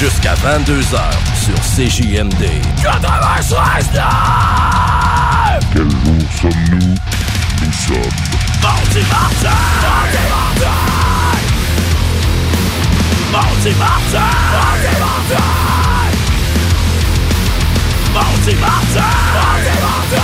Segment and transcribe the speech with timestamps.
[0.00, 0.98] Jusqu'à 22h
[1.34, 2.46] sur CJMD.
[2.82, 3.90] 96
[5.74, 6.00] Quel jour
[6.40, 6.78] sommes-nous?
[6.78, 8.00] Nous sommes
[8.62, 9.50] Mardi Martin!
[13.30, 14.20] Mardi Martin!
[14.50, 15.40] Mardi Martin!
[18.14, 19.02] Mardi Martin!
[19.34, 20.20] Mardi Martin!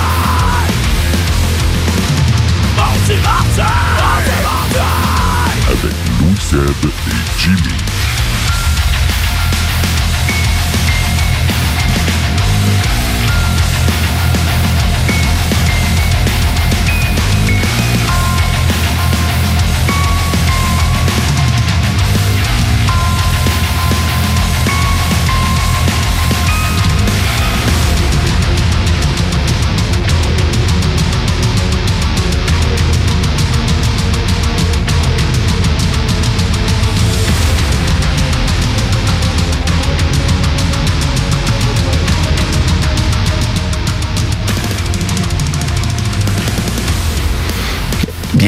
[2.76, 3.64] Mardi Martin!
[3.98, 5.06] Mardi Martin!
[5.68, 7.85] avec Louis Seb et Jimmy.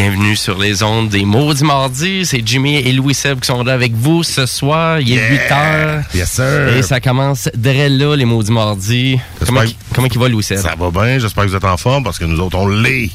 [0.01, 2.25] Bienvenue sur les ondes des Maudits Mardis.
[2.27, 5.01] C'est Jimmy et Louis Seb qui sont là avec vous ce soir.
[5.01, 6.03] Il est 8 heures.
[6.15, 6.69] Yes, sir.
[6.77, 9.19] Et ça commence dès là, les Maudits Mardis.
[9.45, 10.59] Comment, que- comment il va, Louis Seb?
[10.59, 13.11] Ça va bien, j'espère que vous êtes en forme parce que nous autres, on l'est.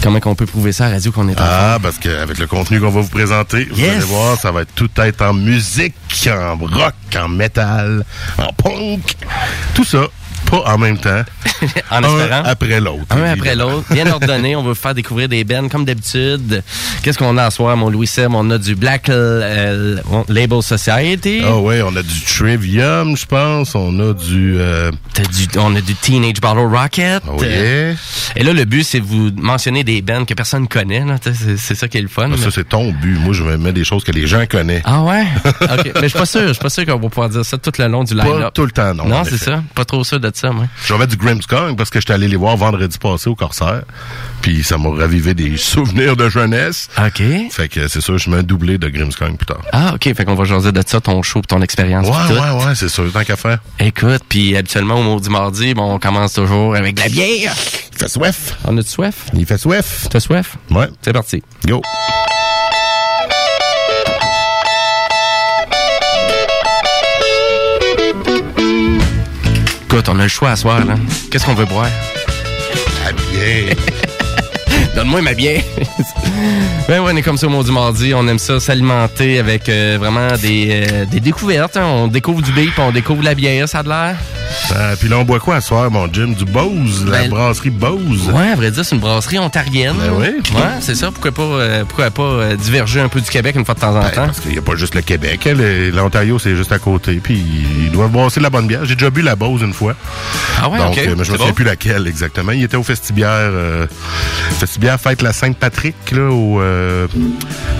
[0.00, 2.78] Comment qu'on peut prouver ça à radio qu'on est en Ah, parce qu'avec le contenu
[2.78, 3.96] qu'on va vous présenter, vous Yes.
[3.96, 5.94] allez voir, ça va être tout être en musique,
[6.28, 8.04] en rock, en métal,
[8.38, 9.16] en punk.
[9.74, 10.06] Tout ça,
[10.50, 11.22] pas en même temps.
[11.90, 12.42] En un espérant.
[12.44, 13.02] après l'autre.
[13.10, 13.32] Un évidemment.
[13.32, 14.56] après l'autre, bien ordonné.
[14.56, 16.62] On veut vous faire découvrir des bands comme d'habitude.
[17.02, 18.34] Qu'est-ce qu'on a à soir, mon Louis Seb?
[18.34, 19.96] On a du Black euh,
[20.28, 21.40] Label Society.
[21.44, 23.74] Ah ouais, on a du Trivium, je pense.
[23.74, 24.56] On a du...
[24.58, 27.22] Euh, du- on a du Teenage Bottle Rocket.
[27.28, 27.94] oh yeah.
[28.34, 31.04] Et là, le but, c'est de vous mentionner des bands que personne connaît.
[31.04, 31.18] là.
[31.18, 32.30] T'sais, C'est ça qui est le fun.
[32.32, 33.18] Ah, Ça, c'est ton but.
[33.18, 34.82] Moi, je me mets des choses que les gens connaissent.
[34.84, 35.24] Ah ouais?
[35.62, 35.92] OK.
[35.94, 36.42] Mais je suis pas sûr.
[36.48, 38.52] Je suis pas sûr qu'on va pouvoir dire ça tout le long du Pas line-up.
[38.54, 39.06] tout le temps, non.
[39.06, 39.62] Non, c'est ça.
[39.74, 40.66] Pas trop sûr de ça, moi.
[40.86, 43.82] J'avais du Grimmskong parce que j'étais allé les voir vendredi passé au Corsaire.
[44.42, 46.88] Puis ça m'a ravivé des souvenirs de jeunesse.
[46.98, 47.22] OK.
[47.50, 49.62] Fait que c'est sûr, je mets un doublé de Grimmskong plus tard.
[49.72, 50.12] Ah, OK.
[50.14, 52.06] Fait qu'on va jaser de ça, ton show, ton expérience.
[52.06, 53.58] Ouais, ouais, ouais, c'est sûr, tant qu'à faire.
[53.78, 57.54] Écoute, puis habituellement, au Maudit Mardi, bon, on commence toujours avec de la bière.
[57.92, 58.56] Il fait soif.
[58.64, 59.26] On a-tu soif?
[59.34, 60.06] Il fait soif.
[60.10, 60.56] T'as soif?
[60.70, 60.88] Ouais.
[61.02, 61.42] C'est parti.
[61.66, 61.80] Go.
[69.96, 70.94] Écoute, on a le choix à soir, là.
[71.30, 71.88] Qu'est-ce qu'on veut boire?
[73.06, 73.74] Ah bien.
[74.96, 75.60] Donne-moi ma bière.
[76.88, 78.14] ben ouais, on est comme ça au Maudit Mardi.
[78.14, 81.76] On aime ça s'alimenter avec euh, vraiment des, euh, des découvertes.
[81.76, 81.84] hein.
[81.84, 84.16] On découvre du puis on découvre la bière, ça a de l'air.
[84.98, 86.28] Puis là, on boit quoi à soir, mon Jim?
[86.36, 88.30] Du Bose, la Ben, brasserie Bose.
[88.32, 89.96] Ouais, à vrai dire, c'est une brasserie ontarienne.
[89.98, 90.26] Ben oui.
[90.54, 91.10] Ouais, c'est ça.
[91.10, 93.94] Pourquoi pas, euh, pourquoi pas euh, diverger un peu du Québec une fois de temps
[93.94, 94.26] en Ben, temps?
[94.26, 95.46] parce qu'il n'y a pas juste le Québec.
[95.46, 97.20] hein, le- L'Ontario, c'est juste à côté.
[97.22, 97.44] Puis
[97.84, 98.84] ils doivent brasser de la bonne bière.
[98.86, 99.94] J'ai déjà bu la Bose une fois.
[100.60, 100.98] Ah ouais, Donc, ok.
[100.98, 101.52] euh, mais je me souviens bon.
[101.52, 102.52] plus laquelle exactement.
[102.52, 103.28] Il était au Festibière.
[103.30, 103.86] Euh,
[104.86, 107.08] Festibière fête la Sainte-Patrick, là, au, euh,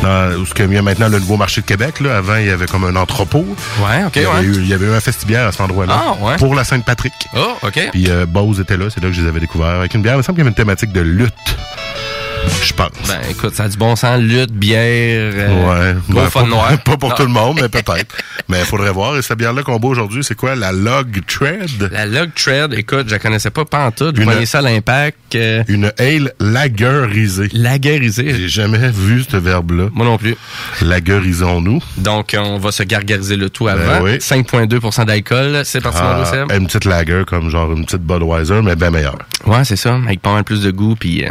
[0.03, 2.00] dans, où ce qu'il y a maintenant le nouveau marché de Québec.
[2.00, 2.17] Là.
[2.17, 3.47] Avant, il y avait comme un entrepôt.
[3.81, 4.44] Ouais, ok, il, y avait ouais.
[4.44, 5.95] eu, il y avait eu un Festibière à cet endroit-là.
[5.97, 6.37] Ah, ouais.
[6.37, 7.12] Pour la Sainte-Patrick.
[7.37, 7.91] Oh, ok.
[7.93, 9.69] Puis euh, Bose était là, c'est là que je les avais découverts.
[9.69, 11.33] Avec une bière, il me semble qu'il y avait une thématique de lutte.
[12.65, 12.91] Je pense.
[13.09, 14.21] Ben, écoute, ça a du bon sens.
[14.21, 16.01] Lutte, bière, euh, ouais.
[16.11, 16.79] gros Ben, fun pas, noir.
[16.84, 17.15] Pas pour Non.
[17.17, 18.17] tout le monde, mais peut-être.
[18.49, 19.17] mais il faudrait voir.
[19.17, 20.55] Et cette bière-là qu'on boit aujourd'hui, c'est quoi?
[20.55, 21.91] La Log Tread?
[21.93, 24.17] La Log Tread, écoute, je la connaissais pas pantoute.
[24.17, 25.34] Je voyais ça à l'impact.
[25.34, 27.49] Euh, Une ale lagerisée.
[27.53, 28.34] laguerisée.
[28.37, 29.89] J'ai jamais vu ce verbe-là.
[29.93, 30.37] Moi non plus.
[30.83, 31.81] Lagerisons-nous.
[31.99, 34.01] Donc, on va se gargariser le tout avant.
[34.01, 34.17] Ben oui.
[34.19, 35.63] 5,2% d'alcool.
[35.65, 36.53] C'est parti, Ah, Seb?
[36.53, 39.19] une petite lager comme genre une petite Budweiser, mais bien meilleure.
[39.47, 39.97] Ouais, c'est ça.
[39.97, 41.25] Avec pas mal plus de goût, puis...
[41.25, 41.31] euh,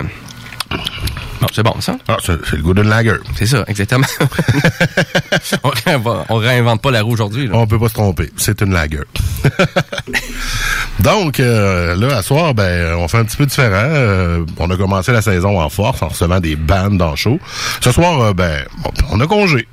[1.53, 1.95] C'est bon, ça.
[2.07, 3.13] Ah, c'est le goût d'une lager.
[3.37, 4.05] C'est ça, exactement.
[5.63, 7.49] on, réinvente, on réinvente pas la roue aujourd'hui.
[7.51, 8.31] On peut pas se tromper.
[8.37, 8.99] C'est une lager.
[10.99, 13.69] Donc, euh, là, à soir, ben, on fait un petit peu différent.
[13.75, 17.39] Euh, on a commencé la saison en force en recevant des bandes dans le show.
[17.81, 18.63] Ce soir, euh, ben,
[19.11, 19.67] on a congé.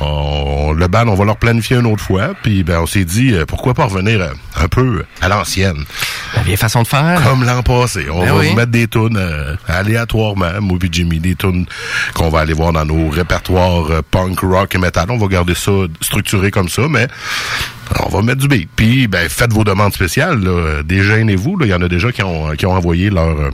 [0.00, 2.30] On- le band, on va leur planifier une autre fois.
[2.42, 4.26] Puis, ben, on s'est dit, pourquoi pas revenir
[4.60, 5.84] un peu à l'ancienne.
[6.34, 7.22] La vieille façon de faire.
[7.22, 8.06] Comme l'an passé.
[8.10, 8.48] On Ben va oui.
[8.48, 9.20] vous mettre des tunes
[9.68, 11.36] aléatoirement, moi puis Des
[12.14, 15.06] qu'on va aller voir dans nos répertoires euh, punk, rock et metal.
[15.10, 17.08] On va garder ça structuré comme ça, mais
[18.04, 18.68] on va mettre du beat.
[18.74, 20.40] Puis, ben, faites vos demandes spéciales.
[20.42, 20.82] Là.
[20.88, 23.50] Il y en a déjà qui ont, qui ont envoyé leur...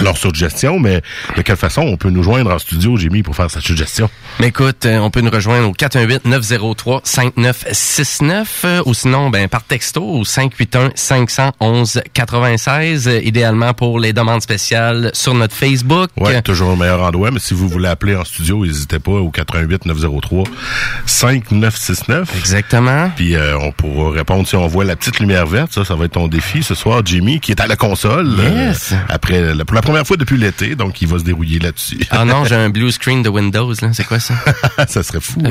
[0.00, 1.02] leur suggestion, mais
[1.36, 4.08] de quelle façon on peut nous joindre en studio, Jimmy, pour faire cette suggestion?
[4.42, 10.22] Écoute, euh, on peut nous rejoindre au 418-903-5969 euh, ou sinon ben, par texto au
[10.24, 16.10] 581-511-96, euh, idéalement pour les demandes spéciales sur notre Facebook.
[16.16, 19.30] Ouais, toujours le meilleur endroit, mais si vous voulez appeler en studio, n'hésitez pas au
[19.30, 22.24] 418-903-5969.
[22.38, 23.10] Exactement.
[23.16, 25.72] Puis euh, on pourra répondre si on voit la petite lumière verte.
[25.72, 28.30] Ça, ça va être ton défi ce soir, Jimmy, qui est à la console.
[28.54, 28.92] Yes.
[28.92, 31.98] euh, après, la- pour la première fois depuis l'été, donc il va se dérouiller là-dessus.
[32.10, 33.90] Ah non, j'ai un blue screen de Windows, là.
[33.92, 34.34] C'est quoi ça?
[34.88, 35.40] ça serait fou.
[35.44, 35.50] hein?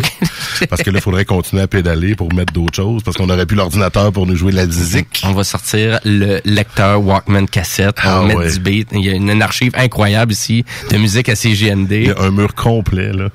[0.69, 3.45] Parce que là, il faudrait continuer à pédaler pour mettre d'autres choses, parce qu'on aurait
[3.45, 5.21] plus l'ordinateur pour nous jouer de la musique.
[5.25, 7.97] On va sortir le lecteur Walkman cassette.
[8.03, 8.51] On Ah va mettre ouais.
[8.53, 8.87] du beat.
[8.93, 12.13] Il y a une, une archive incroyable ici de musique à Il y CGND.
[12.17, 13.29] a un mur complet, là.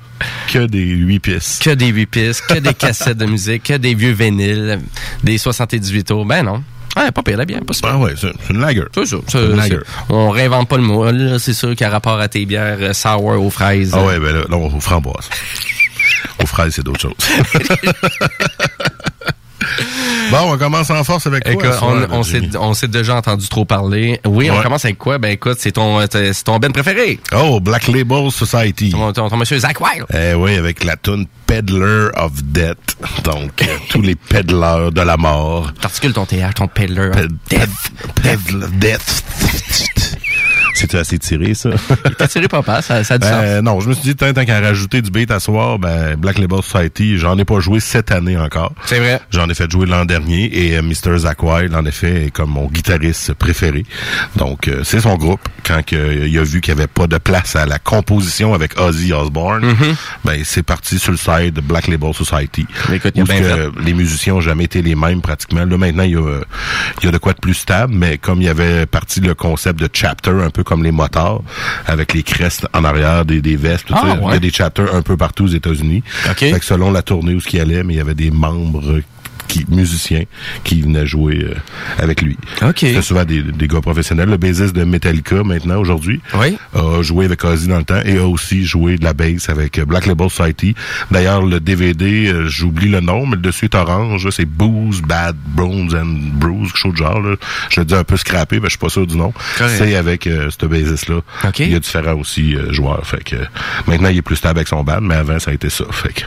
[0.51, 1.61] Que des huit pistes.
[1.63, 4.79] Que des 8 pistes, que des cassettes de musique, que des vieux vinyles,
[5.23, 6.25] des 78 tours.
[6.25, 6.63] Ben non.
[6.95, 7.91] Ouais, pas pire, là, bien, pas super.
[7.93, 8.83] Ah ouais, c'est une lager.
[8.93, 9.17] C'est ça.
[9.27, 9.79] C'est une lager.
[10.09, 11.09] On réinvente pas le mot.
[11.11, 13.91] Là, c'est sûr qu'à rapport à tes bières euh, sour aux fraises.
[13.93, 15.29] Ah ouais, ben là, là, aux framboises.
[16.41, 17.13] aux fraises, c'est d'autres choses.
[20.31, 21.53] bon, on commence en force avec quoi?
[21.53, 22.19] Écoute, soir, on,
[22.59, 24.19] on s'est, déjà entendu trop parler.
[24.25, 25.17] Oui, on commence avec quoi?
[25.17, 27.19] Ben écoute, c'est ton, c'est ton Ben préféré.
[27.35, 28.89] Oh, Black Label Society.
[28.91, 30.05] Ton, ton, ton monsieur Zach Wild.
[30.13, 32.77] Eh oui, avec la tune Peddler of Death.
[33.23, 35.71] Donc, euh, tous les peddlers de la mort.
[35.81, 37.11] T'articules ton TH, ton peddler.
[37.13, 37.69] Ped- Death.
[38.15, 39.23] ped- Peddler Death.
[40.77, 41.69] C'est assez tiré, ça?
[42.17, 43.35] T'as tiré papa, ça, ça a du sens.
[43.43, 46.15] Euh, non, je me suis dit, tant tant qu'à rajouter du beat à soir, ben,
[46.15, 48.73] Black Label Society, j'en ai pas joué cette année encore.
[48.85, 49.19] C'est vrai.
[49.31, 51.17] J'en ai fait jouer l'an dernier et euh, Mr.
[51.19, 53.85] Zach Wild, en effet, est comme mon guitariste préféré.
[54.35, 55.41] Donc, euh, c'est son groupe.
[55.65, 58.53] Quand que, euh, il a vu qu'il n'y avait pas de place à la composition
[58.53, 59.95] avec Ozzy Osbourne, Mm-hmm.
[60.25, 62.65] ben, c'est parti sur le side de Black Label Society.
[62.93, 65.65] Écoute, il a Où que les musiciens ont jamais été les mêmes pratiquement.
[65.65, 66.41] Là, maintenant, il y a,
[67.01, 69.33] il y a de quoi de plus stable, mais comme il y avait parti le
[69.35, 71.41] concept de chapter, un peu comme les motards,
[71.87, 74.07] avec les crestes en arrière des, des vestes, tout Ah, ça.
[74.17, 74.35] Il y ouais.
[74.35, 76.03] a des chapters un peu partout aux États-Unis.
[76.29, 76.37] OK.
[76.39, 79.01] Fait que selon la tournée où ce qu'il allait, mais il y avait des membres
[79.47, 80.23] qui, musiciens
[80.63, 81.55] qui venaient jouer euh,
[81.97, 82.37] avec lui.
[82.61, 82.77] OK.
[82.79, 84.29] C'était souvent des, des gars professionnels.
[84.29, 86.57] Le bassiste de Metallica, maintenant, aujourd'hui, Oui.
[86.75, 89.79] a joué avec Ozzy dans le temps et a aussi joué de la bass avec
[89.81, 90.75] Black Label Society.
[91.11, 94.27] D'ailleurs, le DVD, euh, j'oublie le nom, mais le dessus est orange.
[94.31, 97.19] C'est Booze, Bad, Bones and Bruise, quelque chose de genre.
[97.21, 97.35] Là.
[97.69, 99.33] Je le dis un peu scrappé, mais je suis pas sûr du nom.
[99.57, 101.17] C'est avec euh, ce bassiste-là.
[101.45, 101.59] OK.
[101.59, 103.05] Il y a différents aussi euh, joueurs.
[103.05, 103.35] Fait que
[103.87, 105.85] maintenant, il est plus stable avec son band, mais avant, ça a été ça.
[105.91, 106.21] Fait que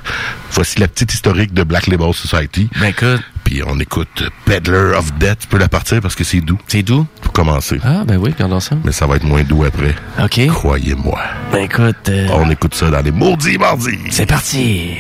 [0.52, 2.68] voici la petite historique de Black Label Society.
[2.80, 5.40] Ben écoute, Puis on écoute Peddler of Death.
[5.40, 7.06] Tu peux la partir parce que c'est doux c'est doux?
[7.22, 7.78] pour commencer.
[7.84, 8.76] Ah, ben oui, regardons ça.
[8.84, 9.94] Mais ça va être moins doux après.
[10.22, 10.46] OK.
[10.48, 11.20] Croyez-moi.
[11.52, 13.98] Ben écoute, euh, On écoute ça dans les maudits mardis.
[14.10, 14.96] c'est parti.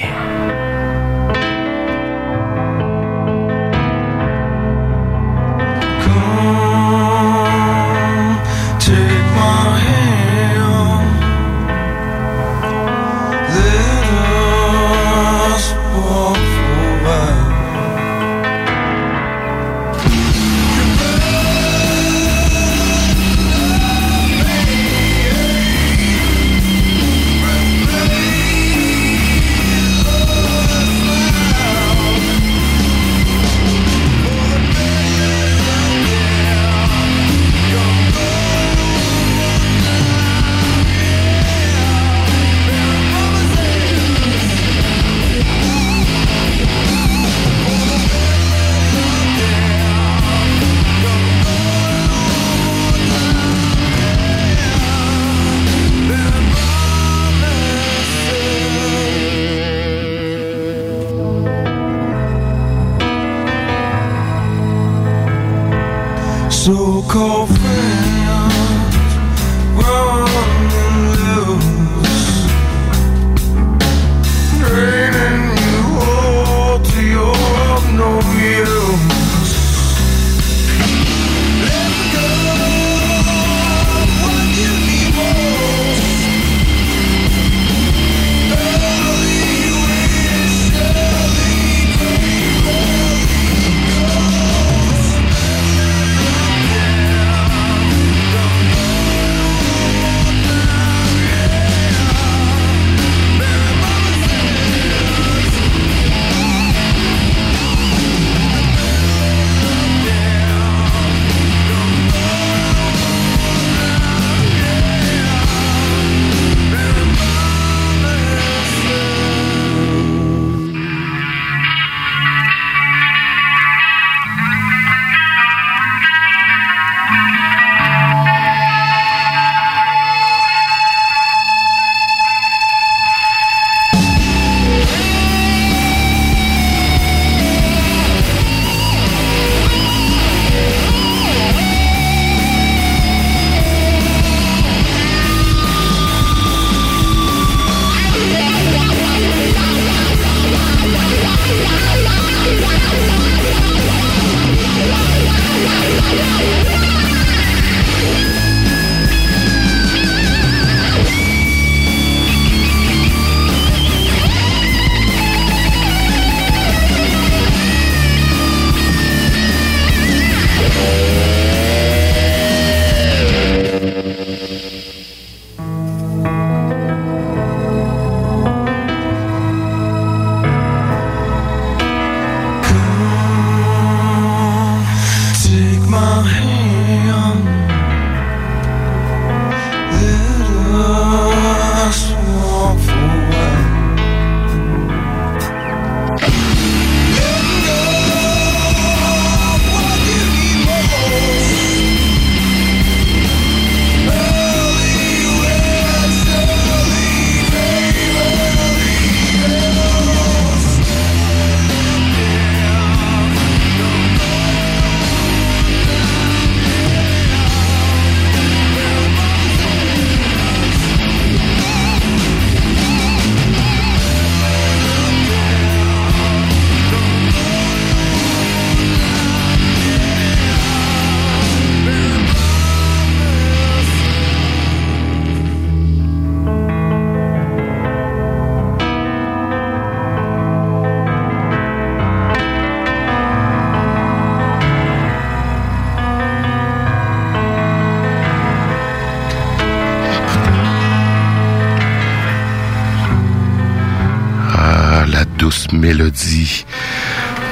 [255.94, 256.64] Mélodie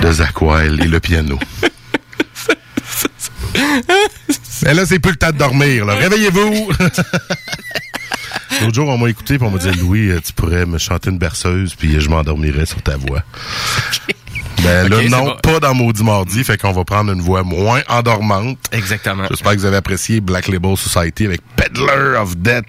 [0.00, 1.38] de Zach Wild et le piano.
[4.62, 5.87] Mais là, c'est plus le temps de dormir.
[5.87, 6.68] Réveillez-vous!
[8.61, 11.11] L'autre jour, on m'a écouté et on m'a dit Louis, euh, tu pourrais me chanter
[11.11, 13.23] une berceuse puis je m'endormirais sur ta voix.
[14.62, 15.37] Ben Ok, là, non, bon.
[15.42, 18.59] pas dans Maudit Mardi, fait qu'on va prendre une voix moins endormante.
[18.73, 19.25] Exactement.
[19.30, 22.64] J'espère que vous avez apprécié Black Label Society avec Peddler of Death.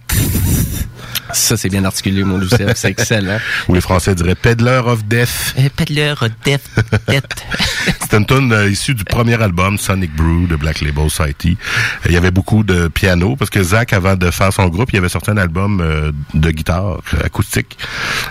[1.34, 2.68] Ça, c'est bien articulé, mon Lucien.
[2.76, 3.40] C'est excellent.
[3.68, 5.56] Ou les Français diraient Peddler of Death.
[5.76, 6.62] Peddler Death.
[7.08, 7.46] Death.
[8.00, 11.58] C'est une tune euh, issue du premier album Sonic Brew de Black Label Society.
[12.06, 14.98] Il y avait beaucoup de piano parce que Zach, avant de faire son groupe, il
[14.98, 17.78] avait sorti un album euh, de guitare euh, acoustique.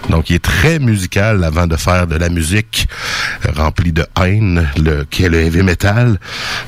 [0.09, 2.89] Donc, il est très musical avant de faire de la musique
[3.47, 6.19] euh, remplie de haine, le, qui est le heavy metal.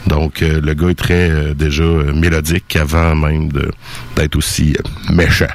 [0.07, 3.71] Donc, euh, le gars est très euh, déjà mélodique avant même de
[4.17, 4.77] d'être aussi
[5.11, 5.47] méchant.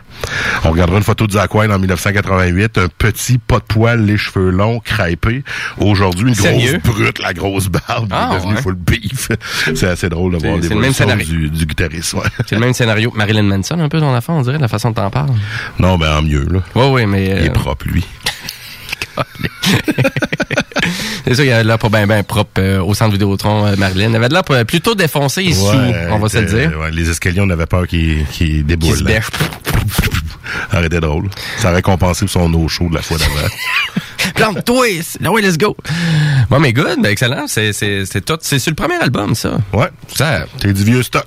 [0.64, 4.18] On regardera une photo de Zach Wild en 1988, un petit pas de poil, les
[4.18, 5.44] cheveux longs, crêpés.
[5.78, 8.62] Aujourd'hui, une grosse brute, la grosse barbe, Ah, il est devenu ouais.
[8.62, 9.30] full beef.
[9.76, 12.14] C'est assez drôle de voir l'évolution du, du guitariste.
[12.14, 12.22] ouais.
[12.46, 14.68] C'est le même scénario que Marilyn Manson, un peu, ton affaire, on dirait, de la
[14.68, 15.30] façon dont t'en parles.
[15.80, 16.60] Non, mais en mieux, là.
[16.76, 17.26] Oui, oui, mais...
[17.26, 18.06] Il euh, est propre, lui.
[21.26, 23.76] c'est ça, il avait de l'air pas bien ben propre euh, au centre Vidéotron, euh,
[23.78, 24.10] Marilyn.
[24.10, 26.78] Il avait de l'air plutôt défoncé et sous, Ouais, on va se le dire.
[26.80, 29.00] ouais, les escaliers, on avait peur qu'ils Qui déboulent.
[29.04, 29.14] là.
[29.16, 29.26] bêche.
[30.72, 31.30] Arrêtez drôle.
[31.58, 33.32] Ça aurait compensé pour son eau chaude de la fois d'avant.
[34.36, 34.88] Plante-toi!
[35.22, 35.76] Là, ouais, let's go!
[36.50, 37.46] Bon, mais good, ben excellent.
[37.48, 38.38] C'est, c'est, c'est tout.
[38.42, 39.58] C'est sur le premier album, ça.
[39.74, 39.88] ouais.
[40.14, 41.26] Ça, C'est du vieux stock.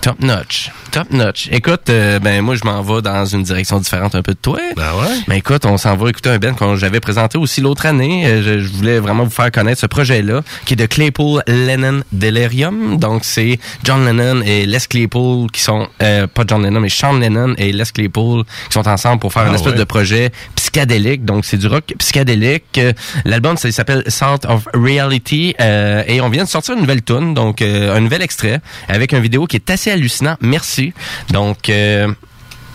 [0.00, 0.70] top notch.
[0.90, 1.48] Top notch.
[1.52, 4.58] Écoute, euh, ben moi, je m'en vais dans une direction différente un peu de toi.
[4.76, 5.14] Ben ouais.
[5.28, 8.26] Ben écoute, on s'en va écouter un band qu'on j'avais présenté aussi l'autre année.
[8.26, 12.00] Euh, Je, je voulais vraiment vous faire connaître ce projet-là, qui est de Claypool Lennon
[12.12, 12.98] Delirium.
[12.98, 17.12] Donc c'est John Lennon et Les Claypool qui sont euh, pas John Lennon, mais Sean
[17.18, 19.78] Lennon et Les Claypool qui sont ensemble pour faire Ah une espèce ouais.
[19.78, 21.24] de projet psychédélique.
[21.24, 22.25] Donc c'est du rock psychédélique.
[22.28, 22.92] Euh,
[23.24, 27.62] L'album s'appelle Salt of Reality euh, et on vient de sortir une nouvelle tune, donc
[27.62, 30.36] euh, un nouvel extrait avec une vidéo qui est assez hallucinant.
[30.40, 30.92] Merci.
[31.30, 31.70] Donc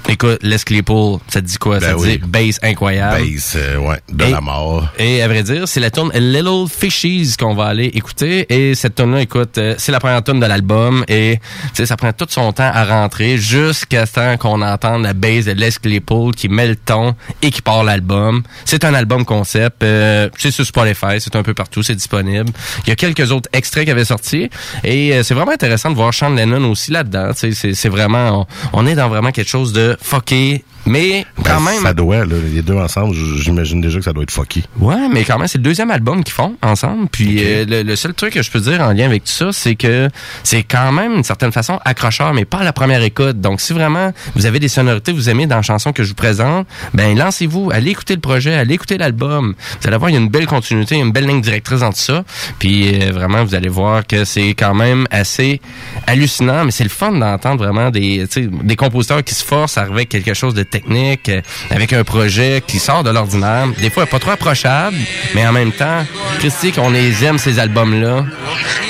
[0.10, 1.80] Écoute, Les Claypool, ça te dit quoi?
[1.80, 2.18] Ben ça te oui.
[2.18, 3.24] dit bass incroyable.
[3.24, 4.88] Base, euh, ouais, de Et- la mort.
[5.00, 8.46] Et à vrai dire, c'est la tune Little Fishies qu'on va aller écouter.
[8.50, 11.06] Et cette tune là écoute, euh, c'est la première tune de l'album.
[11.08, 11.40] Et
[11.74, 15.52] ça prend tout son temps à rentrer jusqu'à ce temps qu'on entende la bass de
[15.54, 18.44] Les Claypool qui met le ton et qui part l'album.
[18.66, 19.82] C'est un album concept.
[19.84, 22.50] euh, c'est sur Spotify, c'est un peu partout, c'est disponible.
[22.86, 24.50] Il y a quelques autres extraits qui avaient sorti.
[24.84, 27.32] Et euh, c'est vraiment intéressant de voir Sean Lennon aussi là-dedans.
[27.36, 28.48] C'est c'est vraiment...
[28.74, 30.62] On, on est dans vraiment quelque chose de fucké.
[30.86, 31.82] Mais quand Ben, même...
[31.84, 34.64] Ça doit, là, les deux ensemble, j'imagine déjà que ça doit être fucky.
[34.80, 37.08] Ouais, mais quand même, c'est le deuxième album qu'ils font ensemble.
[37.12, 39.52] Puis euh, le, le seul truc que je peux dire en lien avec tout ça,
[39.52, 40.10] c'est que
[40.44, 43.40] c'est quand même d'une certaine façon accrocheur, mais pas à la première écoute.
[43.40, 46.10] Donc si vraiment vous avez des sonorités que vous aimez dans la chanson que je
[46.10, 49.56] vous présente, ben lancez-vous, allez écouter le projet, allez écouter l'album.
[49.82, 52.00] Vous allez voir, il y a une belle continuité, une belle ligne directrice dans tout
[52.00, 52.24] ça.
[52.60, 55.62] Puis euh, vraiment, vous allez voir que c'est quand même assez
[56.08, 58.26] hallucinant, mais c'est le fun d'entendre vraiment des,
[58.64, 62.04] des compositeurs qui se forcent à arriver avec quelque chose de technique, euh, avec un
[62.04, 63.68] projet qui sort de l'ordinaire.
[63.80, 64.98] Des fois, pas trop approchable,
[65.36, 66.06] mais en même temps,
[66.40, 68.26] Christy, qu'on les aime, ces albums-là,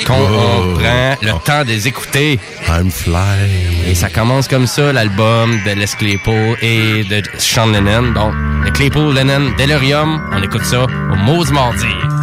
[0.06, 2.38] qu'on on prend le temps de les écouter.
[2.68, 3.86] I'm flying.
[3.86, 8.12] Et ça commence comme ça, l'album de Les Claypool et de Sean Lennon.
[8.12, 8.34] Donc,
[8.64, 12.21] le Claypool, Lennon, Delirium, on écoute ça au Maudit Mardi.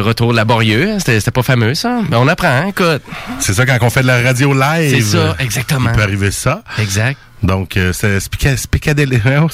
[0.00, 0.98] Retour laborieux.
[1.04, 2.00] C'était pas fameux, ça.
[2.10, 3.02] Mais on apprend, hein, écoute.
[3.38, 4.94] C'est ça quand on fait de la radio live.
[5.04, 5.90] C'est ça, exactement.
[5.90, 6.62] Il peut arriver ça.
[6.78, 7.18] Exact.
[7.42, 9.22] Donc, euh, c'est spica- spicadélique.
[9.26, 9.46] hein,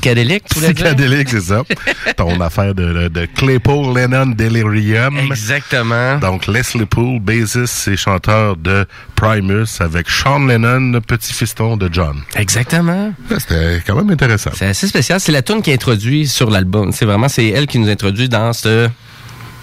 [0.00, 0.86] Psychédélique, tu voulais dire?
[0.86, 1.62] Psychédélique, c'est ça.
[2.16, 5.18] Ton affaire de, de, de Claypool Lennon Delirium.
[5.18, 6.16] Exactement.
[6.18, 12.22] Donc, Leslie Poole, bassiste et chanteur de Primus avec Sean Lennon, petit fiston de John.
[12.34, 13.12] Exactement.
[13.38, 14.50] C'était quand même intéressant.
[14.54, 15.20] C'est assez spécial.
[15.20, 16.92] C'est la tune qui introduit sur l'album.
[16.92, 18.88] C'est vraiment, c'est elle qui nous introduit dans ce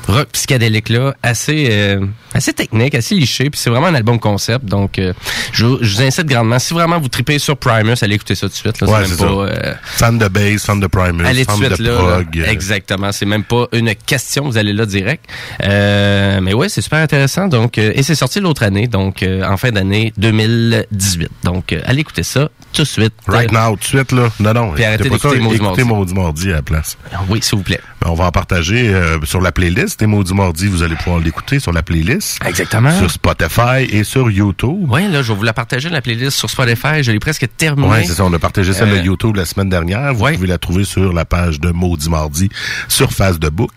[0.07, 2.05] rock psychédélique là, assez euh,
[2.37, 4.65] assez technique, assez liché, puis c'est vraiment un album concept.
[4.65, 5.13] Donc, euh,
[5.51, 6.59] je, vous- je vous incite grandement.
[6.59, 8.79] Si vraiment vous tripez sur Primus, allez écouter ça tout de suite.
[8.81, 9.25] Là, Ouais, même ça.
[9.25, 11.95] pas, euh, Fan de bass, fan de Primus, Allez fan de suite de là.
[11.97, 12.35] prog.
[12.35, 12.45] là.
[12.47, 13.11] euh, Exactement.
[13.11, 14.45] C'est même pas une question.
[14.45, 15.25] Vous allez là direct.
[15.63, 17.47] Euh, mais ouais, c'est super intéressant.
[17.47, 21.29] Donc, euh, et c'est sorti l'autre année, donc euh, en fin d'année 2018.
[21.43, 23.13] Donc, euh, allez écouter ça tout de suite.
[23.27, 24.29] Right now, tout de suite, là.
[24.39, 24.71] Non, non.
[24.73, 25.83] Puis arrêtez d'écouter Maudit écoutez.
[25.83, 26.97] Maudit Mardi à la place.
[27.13, 27.79] Euh, Oui, s'il vous plaît.
[28.07, 30.01] On va en partager euh, sur la playlist.
[30.01, 32.39] Et Maudit Mardi, vous allez pouvoir l'écouter sur la playlist.
[32.45, 32.97] Exactement.
[32.97, 34.85] Sur Spotify et sur YouTube.
[34.89, 37.03] Oui, là, je vais vous la partager, la playlist sur Spotify.
[37.03, 37.87] Je l'ai presque terminée.
[37.87, 38.23] Ouais, c'est ça.
[38.23, 40.13] On a partagé celle Euh, de YouTube la semaine dernière.
[40.13, 40.33] Vous ouais.
[40.35, 42.49] pouvez la trouver sur la page de Maudit Mardi
[42.87, 43.71] sur Face de Book.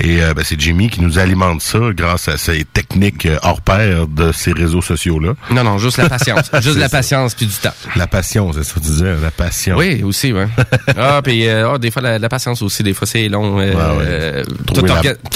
[0.00, 3.60] Et euh, ben, c'est Jimmy qui nous alimente ça grâce à ses techniques euh, hors
[3.60, 5.34] pair de ces réseaux sociaux-là.
[5.52, 6.50] Non, non, juste la patience.
[6.60, 6.98] juste la ça.
[6.98, 7.72] patience puis du temps.
[7.96, 9.76] La passion, c'est ça que tu disais, la passion.
[9.76, 10.48] Oui, aussi, ouais.
[10.96, 13.59] ah, puis euh, ah, des fois, la, la patience aussi, des fois, c'est long.
[13.64, 14.04] Euh, ouais.
[14.06, 14.44] euh,
[14.74, 14.84] tout,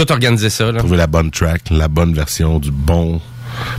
[0.08, 0.70] la- organiser ça.
[0.72, 0.78] Là?
[0.80, 3.20] Trouver la bonne track, la bonne version du bon.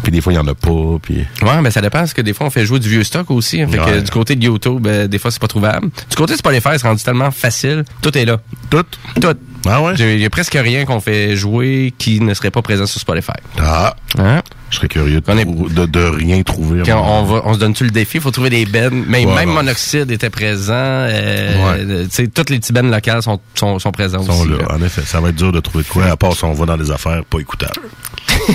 [0.04, 0.98] Puis des fois, il y en a pas.
[1.02, 3.30] Puis Ouais, mais ça dépend parce que des fois on fait jouer du vieux stock
[3.32, 3.62] aussi.
[3.62, 3.68] hein.
[3.70, 4.02] Fait que Ouais.
[4.02, 5.90] du côté de YouTube, euh, des fois c'est pas trouvable.
[6.10, 7.84] Du côté de Spotify, c'est rendu tellement facile.
[8.02, 8.38] Tout est là.
[8.70, 8.84] tout?
[9.20, 9.36] Tout.
[9.68, 10.24] Ah ouais?
[10.26, 13.34] A presque rien qu'on fait jouer qui ne serait pas présent sur Spotify.
[13.60, 14.42] Ah, Hein?
[14.76, 16.82] Je serais curieux de, est- de, de rien trouver.
[16.94, 18.20] On, va, on se donne-tu le défi?
[18.20, 19.04] faut trouver des bennes.
[19.08, 19.50] Mais Ouais, même.
[19.50, 20.74] Monoxyde était présent.
[20.76, 22.08] Euh, Ouais.
[22.10, 24.50] sais, toutes les petits bennes locales sont, sont, sont sont aussi.
[24.50, 24.58] là.
[24.58, 24.76] là.
[24.76, 26.66] En effet, ça va être dur de trouver de quoi, à part si on va
[26.66, 27.82] dans des affaires pas écoutables.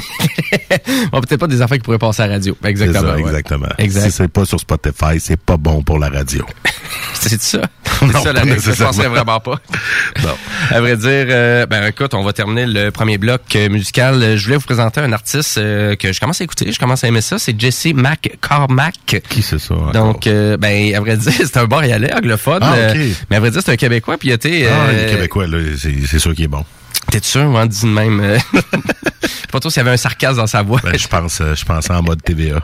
[1.13, 2.57] Bon, peut-être pas des affaires qui pourraient passer à la radio.
[2.65, 3.01] Exactement.
[3.09, 3.21] ça, ouais.
[3.23, 3.69] exactement.
[3.79, 4.05] Exact.
[4.07, 6.45] Si c'est pas sur Spotify, c'est pas bon pour la radio.
[7.15, 7.61] C'est ça.
[8.03, 8.61] Non, ça la pas règle.
[8.63, 9.61] Je penserais vraiment pas.
[10.23, 10.37] Non.
[10.71, 14.23] À vrai dire, euh, ben écoute, on va terminer le premier bloc euh, musical.
[14.23, 17.05] Euh, Je voulais vous présenter un artiste euh, que je commence à écouter, je commence
[17.05, 17.39] à aimer ça.
[17.39, 19.23] C'est Jesse McCormack.
[19.29, 19.75] Qui c'est ça?
[19.75, 19.93] encore?
[19.93, 22.59] Donc, euh, ben, à vrai dire, c'est un Montréalais, anglophone.
[22.63, 22.99] Ah, euh, ok.
[23.31, 24.19] mais à vrai dire, c'est un Québécois.
[24.19, 24.67] Puis il été...
[24.67, 26.65] Ah, euh, les Québécois, là, c'est sûr qu'il est bon.
[27.11, 28.39] T'es sûr, moi, dis de même.
[29.53, 30.81] pas trop s'il y avait un sarcasme dans sa voix.
[30.83, 32.61] Ben, je pense, je pense en mode TVA.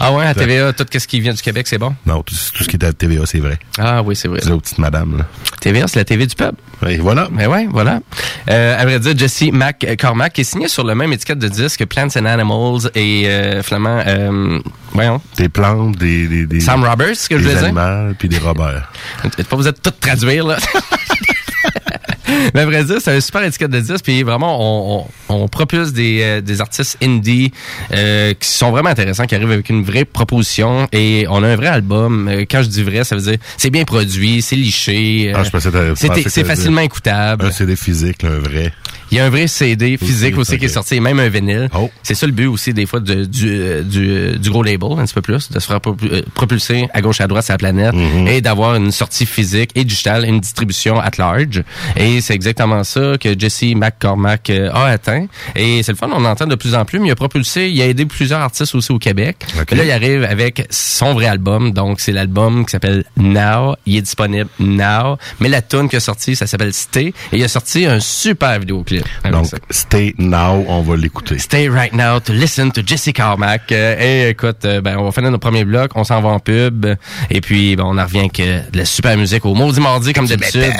[0.00, 1.94] Ah ouais, à TVA, tout ce qui vient du Québec, c'est bon?
[2.06, 3.58] Non, tout, tout ce qui est à TVA, c'est vrai.
[3.78, 4.40] Ah oui, c'est vrai.
[4.42, 5.26] C'est aux petites madames, là.
[5.60, 6.54] TVA, c'est la TV du pub.
[6.86, 7.28] Et voilà.
[7.32, 8.00] Mais ouais, voilà.
[8.50, 11.80] Euh, à vrai dire, Jesse McCormack qui est signé sur le même étiquette de disque
[11.80, 14.60] que Plants and Animals et euh, Flamand, euh,
[14.92, 17.78] voyons, Des plantes, des, des, des, Sam Roberts, ce que je des voulais dire.
[17.78, 18.90] animaux, puis des Robert.
[19.48, 20.56] Pas vous êtes tout traduire, là.
[22.54, 24.56] Mais à vrai dire, c'est un super étiquette de disque, puis vraiment,
[24.98, 27.52] on, on, on propulse des, euh, des artistes indie
[27.92, 31.56] euh, qui sont vraiment intéressants, qui arrivent avec une vraie proposition, et on a un
[31.56, 32.28] vrai album.
[32.28, 35.44] Euh, Quand je dis vrai, ça veut dire c'est bien produit, c'est liché, euh, Ah,
[35.44, 35.50] je
[36.28, 37.46] c'est facilement écoutable.
[37.46, 38.72] Un CD physique, là, un vrai.
[39.10, 41.68] Il y a un vrai CD physique aussi, qui est sorti, et même un vinyle.
[41.74, 41.90] Oh.
[42.02, 44.90] C'est ça le but aussi des fois de- du, euh, du, euh, du gros label,
[44.98, 47.54] un petit peu plus, de se faire propu- euh, propulser à gauche à droite sur
[47.54, 48.28] la planète Mm-hmm.
[48.28, 51.62] et d'avoir une sortie physique et digitale, une distribution at large.
[51.96, 55.28] Et c'est exactement ça que Jesse McCormack euh, a atteint.
[55.56, 57.80] Et c'est le fun, on entend de plus en plus, mais il a propulsé, il
[57.80, 59.46] a aidé plusieurs artistes aussi au Québec.
[59.58, 59.72] Ok.
[59.72, 63.76] Et là, il arrive avec son vrai album, donc c'est l'album qui s'appelle Now.
[63.86, 65.16] Il est disponible Now.
[65.40, 67.14] Mais la tune qui a sorti, ça s'appelle Stay.
[67.32, 69.06] Et il a sorti un super vidéoclip.
[69.32, 69.56] Donc, ça.
[69.70, 71.38] Stay Now, on va l'écouter.
[71.38, 73.72] Stay right now to listen to Jesse Carmack.
[73.72, 76.40] Euh, et écoute, euh, ben, on va finir notre premier bloc, on s'en va en
[76.40, 76.84] pub,
[77.30, 80.26] et puis ben, on en revient avec de la super musique au maudit mardi comme
[80.26, 80.74] d'habitude.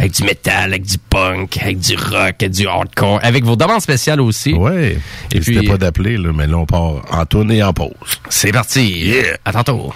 [0.00, 3.80] Avec du métal, avec du punk, avec du rock, avec du hardcore, avec vos demandes
[3.80, 4.54] spéciales aussi.
[4.54, 4.98] Ouais.
[5.32, 7.90] Et puis- pas d'appeler, mais là, on part en tourne et en pause.
[8.28, 9.12] C'est parti.
[9.44, 9.92] À tantôt.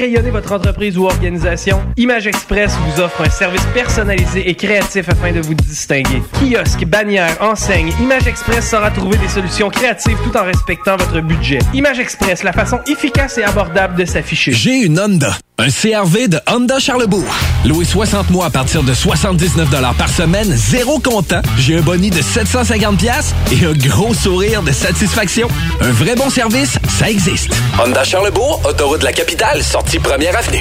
[0.00, 1.80] Rayonner votre entreprise ou organisation?
[1.98, 6.22] Image Express vous offre un service personnalisé et créatif afin de vous distinguer.
[6.40, 11.58] Kiosque, bannière, enseigne, Image Express saura trouver des solutions créatives tout en respectant votre budget.
[11.74, 14.52] Image Express, la façon efficace et abordable de s'afficher.
[14.52, 15.36] J'ai une Honda.
[15.58, 17.34] Un CRV de Honda Charlebourg.
[17.66, 21.42] Loué 60 mois à partir de 79 par semaine, zéro comptant.
[21.58, 25.48] J'ai un boni de 750 pièces et un gros sourire de satisfaction.
[25.82, 27.50] Un vrai bon service, ça existe.
[27.82, 30.60] Honda Charlebourg, autoroute de la capitale, sortie première avenue.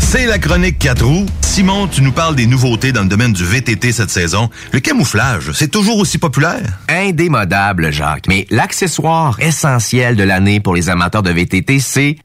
[0.00, 1.26] C'est la chronique 4 roues.
[1.42, 4.48] Simon, tu nous parles des nouveautés dans le domaine du VTT cette saison.
[4.72, 6.62] Le camouflage, c'est toujours aussi populaire?
[6.88, 8.28] Indémodable, Jacques.
[8.28, 12.16] Mais l'accessoire essentiel de l'année pour les amateurs de VTT, c'est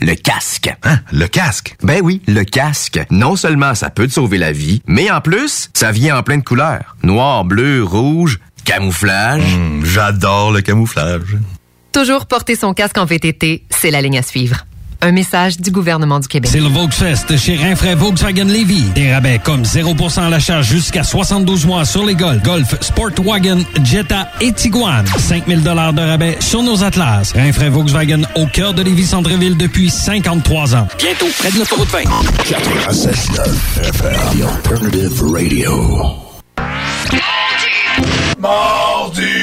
[0.00, 0.74] le casque.
[0.82, 0.98] Hein?
[1.12, 1.76] Le casque?
[1.84, 2.98] Ben oui, le casque.
[3.12, 6.38] Non seulement ça peut te sauver la vie, mais en plus, ça vient en plein
[6.38, 6.96] de couleurs.
[7.04, 9.54] Noir, bleu, rouge, camouflage.
[9.54, 11.36] Hum, J'adore le camouflage.
[11.92, 14.64] Toujours porter son casque en VTT, c'est la ligne à suivre.
[15.00, 16.50] Un message du gouvernement du Québec.
[16.52, 18.82] C'est le Volksfest chez Rinfraie Volkswagen Levy.
[18.96, 24.28] Des rabais comme 0% à l'achat jusqu'à 72 mois sur les Golf, Golf, Sportwagen, Jetta
[24.40, 25.04] et Tiguan.
[25.06, 27.32] 5000 dollars de rabais sur nos Atlas.
[27.32, 30.88] Rinfraie Volkswagen au cœur de Lévis-Centreville depuis 53 ans.
[30.98, 32.00] Bientôt, près de l'autoroute 20.
[32.00, 36.04] 96.9 FM, The Alternative Radio.
[38.40, 39.37] Mardi!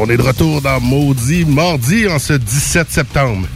[0.00, 3.48] On est de retour dans Maudit Mardi en ce 17 septembre.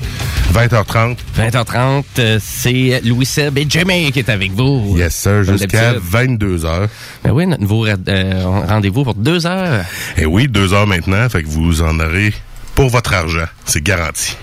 [0.52, 1.16] 20h30.
[1.38, 4.96] 20h30, euh, c'est Louis Seb et Jimmy qui est avec vous.
[4.98, 6.40] Yes, sir, jusqu'à d'habitude.
[6.40, 6.88] 22h.
[7.22, 9.84] Ben oui, notre nouveau euh, rendez-vous pour deux heures.
[10.16, 12.34] Et oui, deux heures maintenant, fait que vous en aurez
[12.74, 13.46] pour votre argent.
[13.64, 14.36] C'est garanti.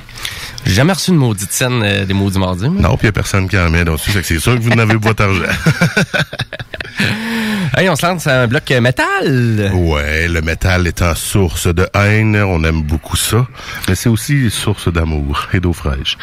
[0.66, 2.70] J'ai jamais reçu une maudite scène euh, des maudits mardis.
[2.70, 4.62] Non, puis il n'y a personne qui en met dessus, fait que c'est sûr que
[4.62, 5.42] vous en avez pour votre argent.
[7.78, 9.72] Hey, on se lance à un bloc métal.
[9.74, 13.48] Ouais, le métal étant source de haine, on aime beaucoup ça,
[13.88, 16.18] mais c'est aussi source d'amour et d'eau fraîche.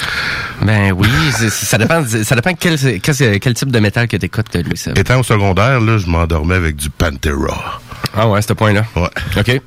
[0.63, 1.09] Ben oui,
[1.51, 4.99] ça dépend, ça dépend quel, quel, quel type de métal que t'écoutes, Louis Seb.
[4.99, 7.81] Étant au secondaire, là, je m'endormais avec du Pantera.
[8.15, 8.85] Ah ouais, à ce point-là.
[8.97, 9.09] Ouais.
[9.37, 9.61] OK.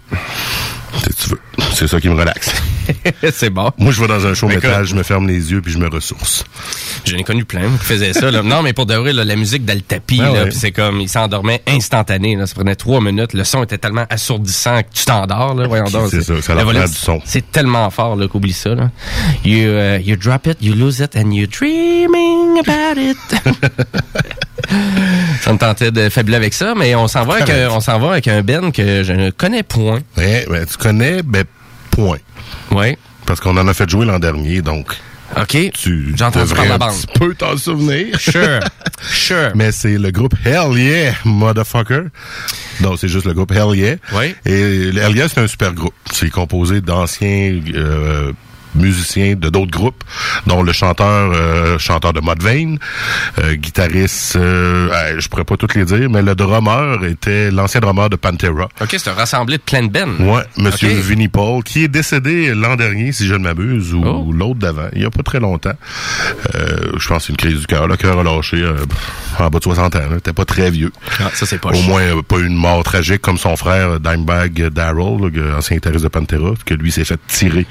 [1.04, 1.40] Si tu veux.
[1.74, 2.52] C'est ça qui me relaxe.
[3.34, 3.72] c'est bon.
[3.78, 5.88] Moi, je vais dans un show métal, je me ferme les yeux puis je me
[5.88, 6.44] ressource.
[7.06, 8.32] J'en ai connu plein qui faisaient ça.
[8.32, 8.42] Là.
[8.42, 10.46] Non, mais pour de vrai, là, la musique Ah ouais.
[10.46, 12.36] puis c'est comme, il s'endormait instantané.
[12.36, 12.48] Là.
[12.48, 13.34] Ça prenait trois minutes.
[13.34, 15.56] Le son était tellement assourdissant que tu t'endors.
[15.68, 15.86] Voyons.
[16.10, 17.22] C'est ça, ça du son.
[17.26, 18.76] C'est tellement fort qu'oublie ça.
[18.76, 18.92] Là.
[19.44, 23.18] You, uh, you drop it, you lose it, and you're dreaming about it.
[25.42, 28.28] ça me tentait de fabuler avec ça, mais on s'en va avec, on va avec
[28.28, 30.00] un Ben que je ne connais point.
[30.18, 31.44] Ouais, ben, tu connais, ben,
[32.72, 32.98] Ouais.
[33.26, 34.96] Parce qu'on en a fait jouer l'an dernier, donc
[35.40, 35.58] OK.
[35.74, 36.92] tu J'ai entendu devrais la bande.
[36.92, 38.20] petit peu t'en souvenir.
[38.20, 38.60] Sure.
[39.02, 39.52] Sure.
[39.56, 42.02] Mais c'est le groupe Hell Yeah, motherfucker.
[42.82, 43.96] Donc, c'est juste le groupe Hell Yeah.
[44.14, 44.36] Oui.
[44.46, 45.94] Et Hell Yeah, c'est un super groupe.
[46.12, 48.34] C'est composé d'anciens euh,
[48.76, 50.04] musiciens de d'autres groupes,
[50.48, 52.78] dont le chanteur euh, chanteur de Mudvayne,
[53.40, 57.82] euh, guitariste, euh, euh, je pourrais pas toutes les dire, mais le drummer était l'ancien
[57.82, 58.70] drummer de Pantera.
[58.82, 60.10] OK, c'est un rassemblé de plein de Ben.
[60.20, 60.96] Ouais, Monsieur Ok.
[61.04, 64.32] Vinnie Paul, qui est décédé l'an dernier, si je ne m'abuse, ou Oh.
[64.32, 65.74] l'autre d'avant, il y a pas très longtemps.
[66.56, 67.88] Euh, je pense que c'est une crise du cœur.
[67.88, 68.76] Le cœur a lâché euh,
[69.40, 70.00] en bas de 60 ans.
[70.24, 70.92] T'es pas très vieux.
[71.20, 71.88] Ah, ça, c'est pas Au chiant.
[71.90, 76.74] moins, pas une mort tragique comme son frère Dimebag Darrell, ancien guitariste de Pantera, que
[76.74, 77.66] lui s'est fait tirer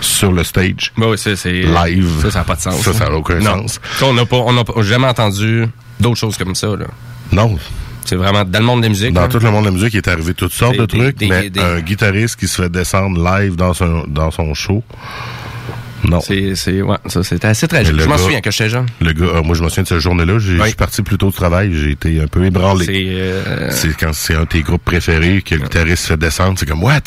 [0.00, 0.92] sur le stage.
[0.96, 1.34] Bah oui, c'est.
[1.52, 2.10] Live.
[2.22, 2.80] Ça, ça n'a pas de sens.
[2.82, 3.62] Ça, ça n'a aucun non.
[3.62, 3.80] sens.
[3.98, 5.66] Ça, on n'a pas, on pas- jamais entendu
[5.98, 6.86] d'autres choses comme ça, là.
[7.32, 7.56] Non.
[8.04, 9.12] C'est vraiment dans le monde de la musique.
[9.12, 9.28] Dans là.
[9.28, 11.28] tout le monde de la musique, il est arrivé toutes sortes Des- de trucs, des-
[11.28, 14.82] mais des- un guitariste qui se fait descendre live dans son, dans son show,
[16.08, 16.20] non.
[16.20, 17.94] C'est, c'est, ouais, ça, c'était assez tragique.
[17.98, 18.86] Je m'en souviens quand j'étais jeune.
[19.00, 20.66] Le gars, euh, moi je me souviens de cette journée-là, je Oui.
[20.68, 22.84] suis parti plus tôt du travail, j'ai été un peu ébranlé.
[22.86, 26.58] C'est, euh, C'est quand c'est un de tes groupes préférés que le guitariste fait descendre,
[26.58, 27.00] c'est comme what?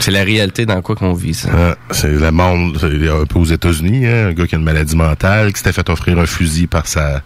[0.00, 1.48] c'est la réalité dans quoi qu'on vit, ça.
[1.56, 4.96] Ah, c'est le monde, un peu aux États-Unis, hein, un gars qui a une maladie
[4.96, 7.22] mentale, qui s'était fait offrir un fusil par sa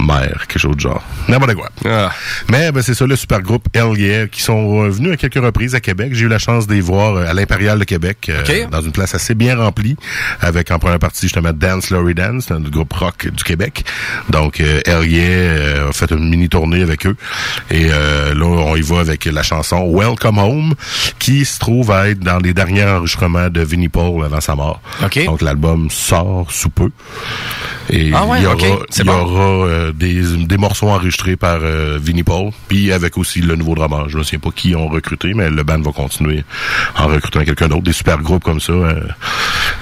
[0.00, 1.02] mère, quelque chose de genre.
[1.28, 1.68] N'importe quoi.
[1.84, 2.10] Ah.
[2.50, 5.80] Mais ben, c'est ça, le super groupe Yeah, qui sont revenus à quelques reprises à
[5.80, 6.10] Québec.
[6.14, 8.70] J'ai eu la chance de les voir euh, à l'Impérial de Québec, euh, OK.
[8.70, 9.96] dans une place assez bien remplie,
[10.40, 13.84] avec en première partie justement Dance Laurie Dance, un groupe rock du Québec.
[14.30, 17.16] Donc euh, euh, a fait une mini tournée avec eux.
[17.70, 20.74] Et euh, là, on y va avec la chanson Welcome Home,
[21.18, 24.80] qui se trouve à être dans les derniers enregistrements de Vinnie Paul avant sa mort.
[25.02, 25.24] OK.
[25.24, 26.90] Donc l'album sort sous peu.
[27.90, 28.56] Et Ah ouais, il y aura,
[28.98, 33.40] il y aura euh, des, des morceaux enregistrés par euh, Vinnie Paul, puis avec aussi
[33.40, 34.08] le nouveau drummer.
[34.08, 36.44] Je ne sais pas qui ont recruté, mais le band va continuer
[36.96, 37.82] en recrutant quelqu'un d'autre.
[37.82, 39.00] Des super groupes comme ça, euh,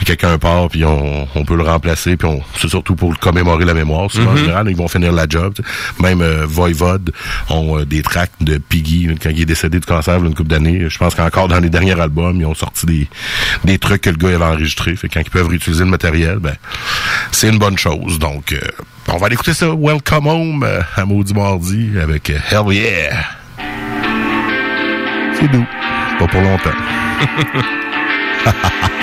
[0.05, 3.75] quelqu'un part, puis on, on peut le remplacer, puis on, c'est surtout pour commémorer la
[3.75, 4.03] mémoire.
[4.17, 4.37] En Mhm.
[4.37, 5.55] général, ils vont finir la job.
[6.01, 7.13] Même euh, Voivode
[7.51, 10.35] ont des tracts de Piggy quand il est décédé de cancer il y a une
[10.35, 10.89] couple d'années.
[10.89, 13.09] Je pense qu'encore dans les derniers albums, ils ont sorti des,
[13.65, 14.97] des trucs que le gars avait enregistrés.
[14.97, 16.55] Fait quand ils peuvent réutiliser le matériel, ben
[17.31, 17.92] c'est une bonne chose.
[17.97, 18.59] Donc, euh,
[19.09, 19.67] on va aller écouter ça.
[19.75, 23.25] Welcome Home euh, à Maudit Mardi avec euh, Hell Yeah.
[25.39, 25.67] C'est doux.
[26.19, 26.71] Pas pour longtemps.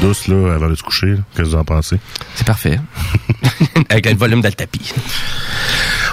[0.00, 1.16] Douce là, avant de se coucher.
[1.34, 1.98] Qu'est-ce que vous en pensez?
[2.34, 2.80] C'est parfait.
[3.90, 4.92] Avec le volume dans le tapis.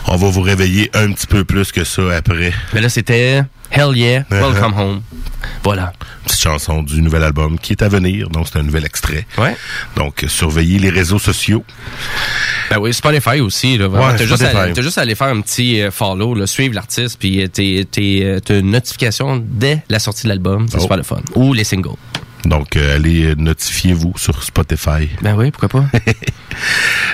[0.08, 2.54] On va vous réveiller un petit peu plus que ça après.
[2.74, 5.02] Mais là, c'était Hell Yeah, Welcome Home.
[5.64, 5.94] Voilà.
[6.26, 9.26] Petite chanson du nouvel album qui est à venir, donc c'est un nouvel extrait.
[9.38, 9.56] Ouais.
[9.96, 11.64] Donc, surveillez les réseaux sociaux.
[12.70, 13.78] Ben oui, Spotify aussi.
[13.78, 13.88] Là.
[13.88, 14.58] Ouais, t'as, juste Spotify.
[14.58, 17.48] à, t'as juste à aller faire un petit euh, follow, là, suivre l'artiste, puis euh,
[17.58, 20.68] euh, t'as une notification dès la sortie de l'album.
[20.70, 20.82] C'est Oh.
[20.82, 21.22] super le fun.
[21.36, 21.96] Ou les singles.
[22.46, 25.10] Donc, euh, allez, euh, notifiez-vous sur Spotify.
[25.22, 25.86] Ben oui, pourquoi pas.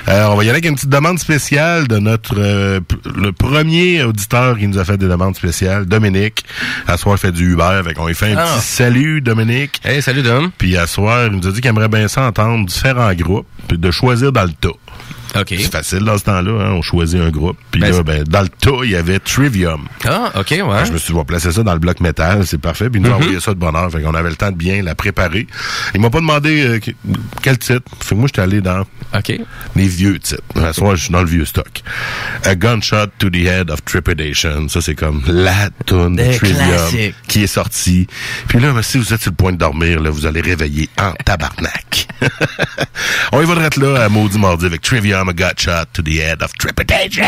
[0.08, 4.04] Euh, on va y aller avec une petite demande spéciale de notre euh, le premier
[4.04, 6.44] auditeur qui nous a fait des demandes spéciales, Dominique.
[6.88, 8.56] À soir, il fait du Uber, fait qu'on lui fait un Ah.
[8.58, 9.80] petit salut, Dominique.
[9.84, 10.52] Hey, salut Dom.
[10.58, 13.78] Puis à soir, il nous a dit qu'il aimerait bien ça entendre différents groupes, puis
[13.78, 14.70] de choisir dans le tas.
[15.64, 17.58] C'est facile dans ce temps-là, hein, on choisit un groupe.
[17.72, 19.88] Puis Ben, là, ben, dans le tas, il y avait Trivium.
[20.06, 20.86] Ah, OK, ouais.
[20.86, 22.90] Je me suis dit, on va placer ça dans le bloc métal, c'est parfait.
[22.90, 23.22] Puis nous a Mhm.
[23.22, 23.92] envoyé ça de bonne heure.
[23.92, 25.48] Fait qu'on avait le temps de bien la préparer.
[25.94, 26.92] Il m'a pas demandé euh, que-
[27.42, 27.82] quel titre.
[28.02, 28.84] Fait que moi, j'étais allé dans
[29.76, 30.42] les vieux titres.
[30.74, 31.82] Soir, je suis dans le vieux stock.
[32.46, 34.68] A Gunshot to the Head of Trepidation.
[34.70, 38.08] Ça, c'est comme la tune de Trivium qui est sortie.
[38.48, 40.90] Puis là, ben, si vous êtes sur le point de dormir, là, vous allez réveiller
[41.00, 42.08] en tabarnak.
[43.32, 46.02] on y va de être là à Maudit Mardi avec Trivium, I'm a Gunshot to
[46.02, 47.26] the Head of Trepidation.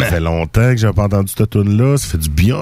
[0.00, 1.96] Ça fait longtemps que j'ai pas entendu cette tune-là.
[1.98, 2.56] Ça fait du bien.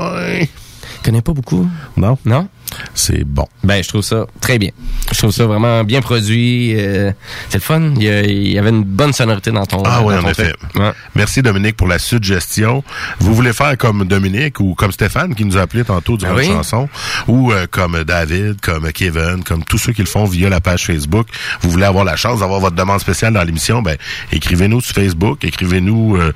[1.02, 1.68] Je connais pas beaucoup.
[1.96, 2.16] Non?
[2.24, 2.46] Non?
[2.94, 3.46] C'est bon.
[3.64, 4.70] Ben, je trouve ça très bien.
[5.12, 6.74] Je trouve ça vraiment bien produit.
[6.78, 7.10] euh,
[7.48, 7.92] c'est le fun.
[7.96, 9.82] Il y, avait une bonne sonorité dans ton.
[9.84, 10.54] Ah oui, en effet.
[10.76, 10.92] Ouais.
[11.16, 12.84] Merci Dominique pour la suggestion.
[13.18, 16.36] Vous voulez faire comme Dominique ou comme Stéphane qui nous a appelé tantôt durant Ah
[16.38, 16.46] oui?
[16.48, 16.88] la chanson,
[17.26, 20.86] ou euh, comme David, comme Kevin, comme tous ceux qui le font via la page
[20.86, 21.26] Facebook.
[21.62, 23.96] Vous voulez avoir la chance d'avoir votre demande spéciale dans l'émission, ben
[24.30, 26.32] écrivez-nous sur Facebook, écrivez-nous euh,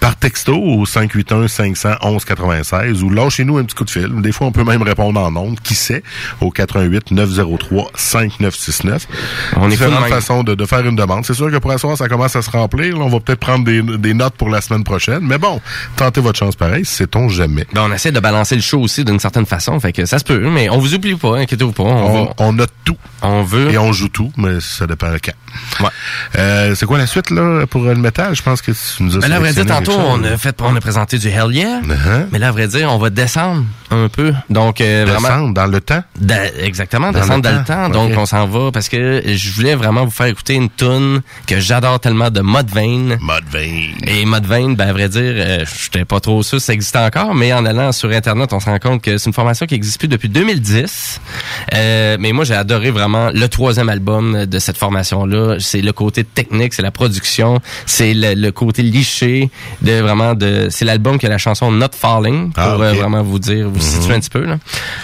[0.00, 3.99] par texto au 581 511 96 ou lâchez-nous un petit coup de fil.
[4.08, 6.02] Des fois, on peut même répondre en ondes, qui sait,
[6.40, 9.06] au 88 903 5969.
[9.56, 11.24] On est Différentes de façons de, de faire une demande.
[11.24, 12.96] C'est sûr que pour asseoir, ça commence à se remplir.
[12.98, 15.20] Là, on va peut-être prendre des, des notes pour la semaine prochaine.
[15.22, 15.60] Mais bon,
[15.96, 17.66] tentez votre chance pareil, sait-on jamais.
[17.72, 19.78] Ben, on essaie de balancer le show aussi d'une certaine façon.
[19.80, 21.82] Fait que ça se peut, mais on vous oublie pas, inquiétez-vous pas.
[21.82, 22.96] On, On, on note tout.
[23.22, 23.70] on veut.
[23.70, 25.84] Et on joue tout, mais ça dépend quand.
[25.84, 25.90] Ouais.
[26.38, 28.34] Euh, c'est quoi la suite là pour le métal?
[28.34, 30.80] Je pense que tu nous as Ben là, vrai dire, tantôt, a fait, on a
[30.80, 31.80] présenté du Hell Yeah.
[31.80, 32.26] Uh-huh.
[32.30, 34.32] Mais là, à vrai dire, on va descendre un peu.
[34.48, 35.20] Donc, euh, vraiment.
[35.28, 36.02] Descendre dans le temps.
[36.60, 37.88] Exactement, Dans descendre le dans le temps.
[37.88, 41.58] Donc, on s'en va parce que je voulais vraiment vous faire écouter une tune que
[41.60, 43.18] j'adore tellement de Mudvayne.
[43.20, 43.96] Mudvayne.
[44.06, 47.52] Et Mudvayne, ben, à vrai dire, euh, j'étais pas trop sûr ça existait encore, mais
[47.52, 50.08] en allant sur Internet, on se rend compte que c'est une formation qui existe plus
[50.08, 51.20] depuis 2010.
[51.74, 55.56] Euh, mais moi, j'ai adoré vraiment le troisième album de cette formation-là.
[55.58, 59.50] C'est le côté technique, c'est la production, c'est le, le côté liché
[59.82, 63.22] de vraiment de, c'est l'album qui a la chanson Not Falling pour Ah, euh, vraiment
[63.22, 64.58] vous dire, vous situer un petit peu là.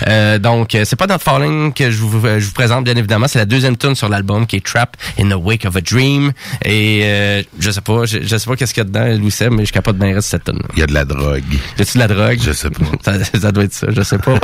[0.09, 2.97] Euh, donc, euh, c'est pas Not Falling que je vous, euh, je vous présente bien
[2.97, 5.81] évidemment, c'est la deuxième tune sur l'album qui est Trap in the Wake of a
[5.81, 6.33] Dream.
[6.65, 9.35] Et euh, je sais pas, je, je sais pas qu'est-ce qu'il y a dedans, Louis
[9.51, 10.61] mais je capote bien reste cette tune.
[10.75, 11.43] Il y a de la drogue.
[11.79, 12.39] Y a-tu de la drogue?
[12.43, 12.85] Je sais pas.
[13.05, 14.35] ça, ça doit être ça, je sais pas.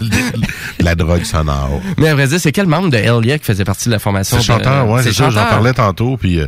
[0.00, 0.44] de
[0.84, 1.80] la drogue sonore.
[1.98, 4.36] mais à vrai dire, c'est quel membre de Elia qui faisait partie de la formation?
[4.40, 6.40] C'est de- chanteur, ouais, c'est ça, j'en parlais tantôt, puis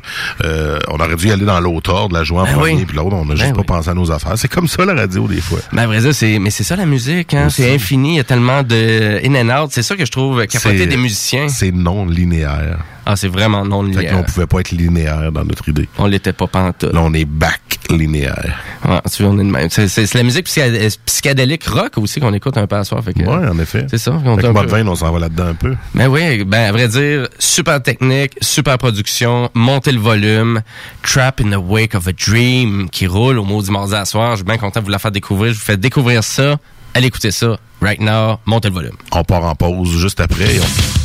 [0.45, 2.85] euh, on aurait dû y aller dans l'autre ordre, la jouer en Ben premier, oui.
[2.87, 3.65] puis l'autre, on a Ben juste oui.
[3.65, 4.33] pas pensé à nos affaires.
[4.37, 5.59] C'est comme ça la radio des fois.
[5.73, 7.49] Mais à vrai dire, c'est, mais c'est ça la musique, hein.
[7.51, 9.71] C'est infini, il y a tellement de in and out.
[9.73, 11.49] C'est ça que je trouve capoté C'est- des musiciens.
[11.49, 12.79] C'est non linéaire.
[13.07, 14.17] Ah, c'est vraiment non Fait linéaire.
[14.17, 15.87] qu'on pouvait pas être linéaire dans notre idée.
[15.99, 16.91] On l'était pas pantoute.
[16.95, 17.61] Là, on est back
[17.91, 18.57] linéaire.
[18.89, 19.69] Ouais, tu vois, on est de même.
[19.69, 23.05] C'est, la musique psyché- psychédélique rock aussi qu'on écoute un peu à soir.
[23.05, 23.87] Fait que, Ouais, en effet.
[23.91, 24.13] C'est ça.
[24.13, 25.75] Mode peu- 20, on s'en va là-dedans un peu.
[25.95, 30.63] Ben oui, ben à vrai dire, super technique, super production, montez le volume,
[31.03, 34.31] Trap in the Wake of a Dream qui roule au maudit mardi à soir.
[34.33, 35.53] Je suis bien content de vous la faire découvrir.
[35.53, 36.57] Je vous fais découvrir ça.
[36.95, 37.59] Allez écouter ça.
[37.83, 38.97] Right now, montez le volume.
[39.13, 40.59] On part en pause juste après.
[40.59, 41.04] on-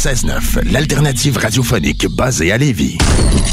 [0.00, 2.96] 96.9, l'alternative radiophonique basée à Lévis.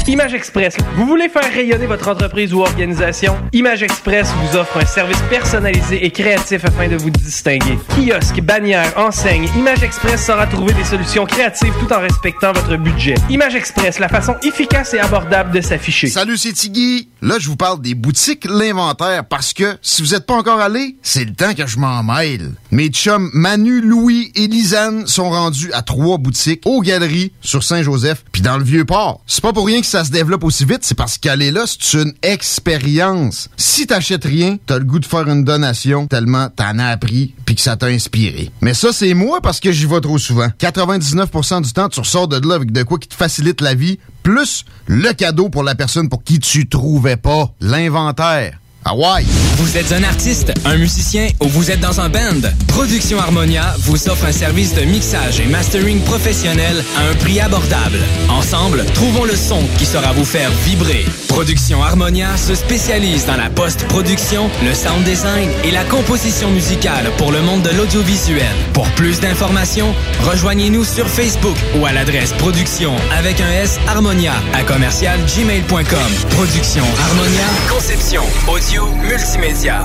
[0.06, 0.78] Image Express.
[0.96, 3.36] Vous voulez faire rayonner votre entreprise ou organisation?
[3.52, 7.78] Image Express vous offre un service personnalisé et créatif afin de vous distinguer.
[7.90, 13.16] Kiosque, bannière, enseigne, Image Express saura trouver des solutions créatives tout en respectant votre budget.
[13.28, 16.06] Image Express, la façon efficace et abordable de s'afficher.
[16.06, 17.10] Salut, c'est Tiggy.
[17.20, 20.96] Là, je vous parle des boutiques L'Inventaire parce que si vous n'êtes pas encore allé,
[21.02, 22.52] c'est le temps que je m'en mêle.
[22.70, 28.24] Mes chums Manu, Louis et Lisanne sont rendus à trois boutiques aux Galeries sur Saint-Joseph
[28.30, 29.22] puis dans le Vieux-Port.
[29.26, 32.02] C'est pas pour rien que ça se développe aussi vite, c'est parce qu'aller là, c'est
[32.02, 33.48] une expérience.
[33.56, 37.54] Si t'achètes rien, t'as le goût de faire une donation tellement t'en as appris puis
[37.54, 38.50] que ça t'a inspiré.
[38.60, 40.48] Mais ça, c'est moi parce que j'y vais trop souvent.
[40.60, 43.98] 99% du temps, tu ressors de là avec de quoi qui te facilite la vie,
[44.22, 48.58] plus le cadeau pour la personne pour qui tu trouvais pas l'inventaire.
[48.86, 49.22] Ouais!
[49.58, 52.48] Vous êtes un artiste, un musicien ou vous êtes dans un band?
[52.68, 57.98] Production Harmonia vous offre un service de mixage et mastering professionnel à un prix abordable.
[58.30, 61.04] Ensemble, trouvons le son qui saura vous faire vibrer.
[61.28, 67.30] Production Harmonia se spécialise dans la post-production, le sound design et la composition musicale pour
[67.30, 68.46] le monde de l'audiovisuel.
[68.72, 74.62] Pour plus d'informations, rejoignez-nous sur Facebook ou à l'adresse production avec un S Harmonia à
[74.62, 76.12] commercial gmail.com.
[76.30, 79.82] Production Harmonia, conception, audio, multimédia.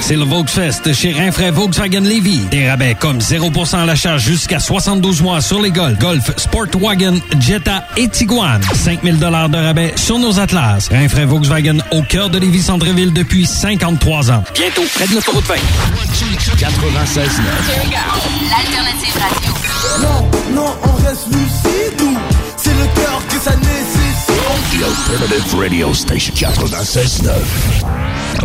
[0.00, 2.40] C'est le Volksfest chez Rinfraie Volkswagen Levy.
[2.50, 7.84] Des rabais comme 0% à l'achat jusqu'à 72 mois sur les Golf, Golf, Sportwagen, Jetta
[7.96, 8.60] et Tiguan.
[8.74, 10.88] 5000 dollars de rabais sur nos Atlas.
[10.90, 14.42] Rinfraie Volkswagen au cœur de Lévis Centreville depuis 53 ans.
[14.54, 15.54] Bientôt près de l'autoroute 20.
[15.54, 15.58] 96.9.
[18.50, 19.52] L'alternative radio.
[20.02, 21.71] Non, non, on reste lucide
[24.72, 27.30] The Alternative Radio Station 96.9.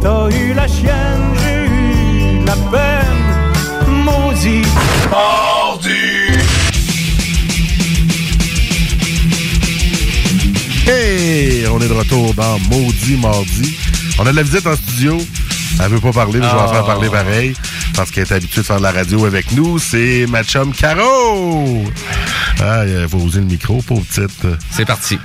[0.01, 4.03] T'as eu la chienne, j'ai eu la peine.
[4.03, 4.63] Maudit.
[5.09, 6.37] Mardi.
[10.85, 13.77] Hey, on est de retour dans Maudit Mardi.
[14.19, 15.17] On a de la visite en studio.
[15.81, 16.87] Elle veut pas parler, mais je vais en faire Oh.
[16.87, 17.53] parler pareil.
[17.95, 19.79] Parce qu'elle est habituée de faire de la radio avec nous.
[19.79, 21.83] C'est ma chum Caro.
[22.59, 24.47] Ah, il faut oser le micro, pauvre petite.
[24.71, 25.19] C'est parti.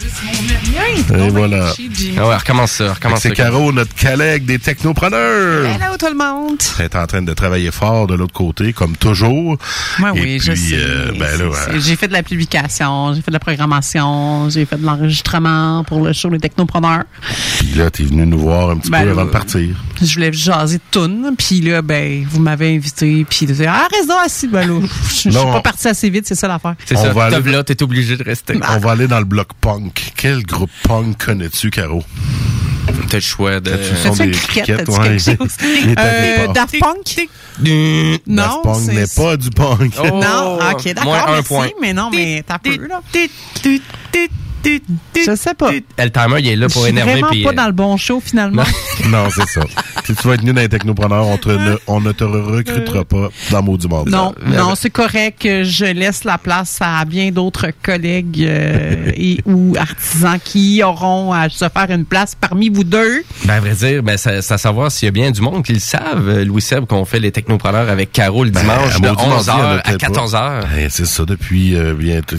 [1.15, 1.73] Et voilà.
[2.19, 3.31] Ah ouais, recommence ça, recommence C'est.
[3.33, 5.65] Caro, notre collègue des technopreneurs.
[5.65, 6.59] Hello tout le monde.
[6.79, 9.57] Elle est en train de travailler fort de l'autre côté, comme toujours.
[9.99, 10.75] Ouais, Et oui, puis, je sais.
[10.75, 14.67] euh, ben là, C'est- J'ai fait de la publication, j'ai fait de la programmation, j'ai
[14.67, 17.05] fait de l'enregistrement pour le show Les Technopreneurs.
[17.59, 19.69] Puis là, t'es venu nous voir un petit Ben, peu avant de partir.
[20.03, 23.89] Je voulais jaser de tunes, puis là, ben, vous m'avez invité, puis de dire, ah,
[23.91, 26.75] reste donc assis, ben là, je suis pas parti assez vite, c'est ça l'affaire.
[26.85, 28.59] C'est ça, va aller- T'as là, t'es obligé de rester.
[28.71, 30.13] On va aller dans le bloc punk.
[30.17, 32.03] Quel groupe punk connais-tu, Caro?
[33.09, 33.71] T'as le choix de...
[33.77, 35.17] Fais-tu des criquettes, t'as-tu ouais.
[35.99, 36.47] Euh.
[36.53, 37.29] Daft Punk?
[37.61, 39.93] Daft Non, Punk c'est- n'est pas du punk.
[40.03, 41.69] Oh, non, ok, d'accord, moins un merci, point.
[41.81, 43.01] mais non, mais t'as peu, là.
[44.65, 45.71] Je sais pas.
[45.73, 47.13] Le timer, il est là Je pour suis énerver.
[47.13, 48.65] vraiment puis, pas euh, dans le bon show, finalement.
[49.09, 49.61] non, c'est ça.
[50.05, 53.29] si tu vas être venu dans les technopreneurs, on, ne, on ne te recrutera pas
[53.51, 54.11] dans Maudit Mardi.
[54.11, 55.43] Non, non, c'est correct.
[55.43, 61.33] que Je laisse la place à bien d'autres collègues euh, et ou artisans qui auront
[61.33, 63.23] à se faire une place parmi vous deux.
[63.45, 65.79] Ben, à vrai dire, ben, à savoir s'il y a bien du monde qui le
[65.81, 69.27] savent, euh, Louis Seb, qu'on fait les technopreneurs avec Caro le dimanche de Ben, Maudit
[69.29, 70.21] Mardi, 11h il y en a à peut-être pas.
[70.27, 70.61] 14h.
[70.75, 71.77] Ben, c'est ça, depuis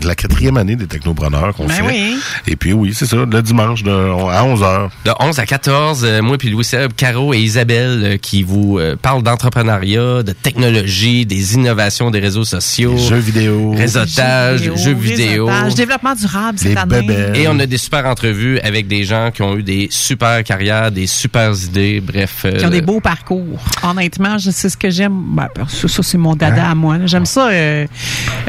[0.03, 2.12] la quatrième année des technopreneurs qu'on Ben fait.
[2.47, 4.89] Et puis oui, c'est ça, le dimanche de, à 11h.
[5.05, 8.77] De 11 à 14, euh, moi puis Louis Seb, Caro et Isabelle euh, qui vous
[8.79, 13.73] euh, parlent d'entrepreneuriat, de technologie, des innovations des réseaux sociaux, Jeux vidéo.
[13.75, 15.45] réseautage, jeux vidéo.
[15.47, 17.01] réseautage, développement durable cette Les année.
[17.01, 17.39] bébés.
[17.39, 20.91] Et on a des super entrevues avec des gens qui ont eu des super carrières,
[20.91, 22.45] des super idées, bref.
[22.57, 23.59] Qui ont euh, des beaux parcours.
[23.83, 25.13] Honnêtement, je sais ce que j'aime.
[25.35, 26.97] Ben, ça, ça, c'est mon dada à moi.
[27.05, 27.85] J'aime ça euh,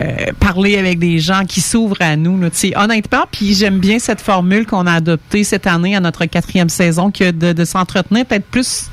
[0.00, 2.40] euh, parler avec des gens qui s'ouvrent à nous.
[2.40, 2.72] Là, tu sais.
[2.76, 7.10] honnêtement, puis j'aime bien cette formule qu'on a adoptée cette année à notre quatrième saison,
[7.10, 8.90] que de, de s'entretenir peut-être plus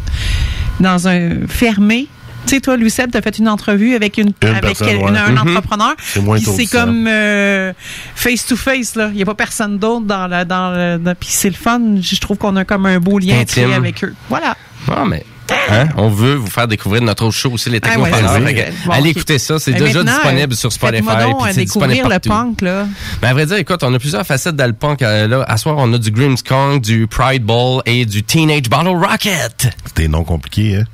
[0.80, 2.08] dans un fermé.
[2.48, 4.98] Tu sais, toi, Lucette, tu as fait une entrevue avec une, Une avec personne, quel-
[4.98, 5.10] ouais.
[5.10, 5.50] une- un Mhm.
[5.58, 5.94] entrepreneur.
[6.00, 7.72] C'est comme euh,
[8.16, 9.10] face to face là.
[9.14, 11.80] Il y a pas personne d'autre dans la dans le dans- puis c'est le fun.
[12.02, 13.36] Je trouve qu'on a comme un beau lien
[13.76, 14.16] avec eux.
[14.28, 14.56] Voilà.
[14.90, 15.24] Ah, mais
[15.70, 18.72] hein, on veut vous faire découvrir notre autre show aussi, les Ah ouais, technopreneurs.
[18.86, 21.04] Bon, allez écouter ça, c'est déjà disponible euh, sur Spotify.
[21.04, 22.30] faites-moi donc, puis euh, c'est disponible découvrir le partout.
[22.30, 22.86] punk là.
[23.22, 25.02] Ben, à vrai dire, écoute, on a plusieurs facettes dans le punk.
[25.02, 28.96] euh, là, à soir, on a du Grimmskong, du Pride Ball et du Teenage Bottle
[28.96, 29.70] Rocket.
[29.86, 30.86] C'était non compliqué, hein?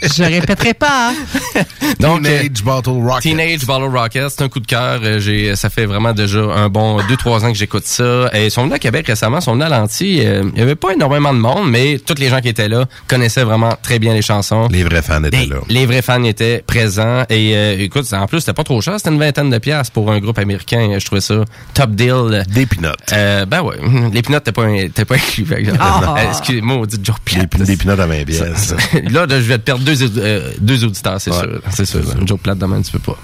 [0.01, 1.11] Je répéterai pas.
[1.11, 1.63] hein.
[1.99, 3.21] Donc, Teenage euh, Bottle Rocket.
[3.23, 4.99] Teenage Bottle Rocket, c'est un coup de cœur.
[5.03, 8.29] Euh, J'ai, ça fait vraiment déjà un bon 2-3 ans que j'écoute ça.
[8.33, 10.21] Et ils sont venus à Québec récemment, ils sont venus à Lanty.
[10.23, 12.85] Euh, il y avait pas énormément de monde, mais tous les gens qui étaient là
[13.09, 14.67] connaissaient vraiment très bien les chansons.
[14.69, 15.57] Les vrais fans étaient là.
[15.67, 17.23] les vrais fans étaient présents.
[17.29, 18.93] Et euh, écoute, en plus, c'était pas trop cher.
[18.97, 20.97] C'était une vingtaine de piastres pour un groupe américain.
[20.99, 21.43] Je trouvais ça
[21.73, 22.43] top deal.
[22.49, 22.95] Des pinottes.
[23.13, 23.75] Euh, ben ouais,
[24.13, 25.45] les pinottes t'es pas, t'es pas inclus.
[25.79, 26.15] Ah.
[26.17, 27.61] Euh, Excusez-moi, on dit Joe Des, Plate.
[27.67, 28.73] des pinottes à 20 pièces.
[29.11, 31.37] là, là, je vais te perdre deux, euh, deux auditeurs, c'est Ouais.
[31.39, 31.61] sûr.
[31.71, 32.01] C'est sûr.
[32.19, 33.17] Une joke plate demain, tu peux pas.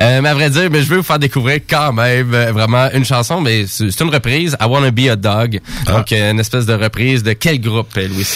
[0.00, 2.88] Euh, mais à vrai dire, mais je veux vous faire découvrir quand même euh, vraiment
[2.92, 5.60] une chanson, mais c'est c'est une reprise, I Wanna Be a Dog.
[5.86, 5.92] Ah.
[5.92, 8.26] Donc, euh, une espèce de reprise de quel groupe, Louis?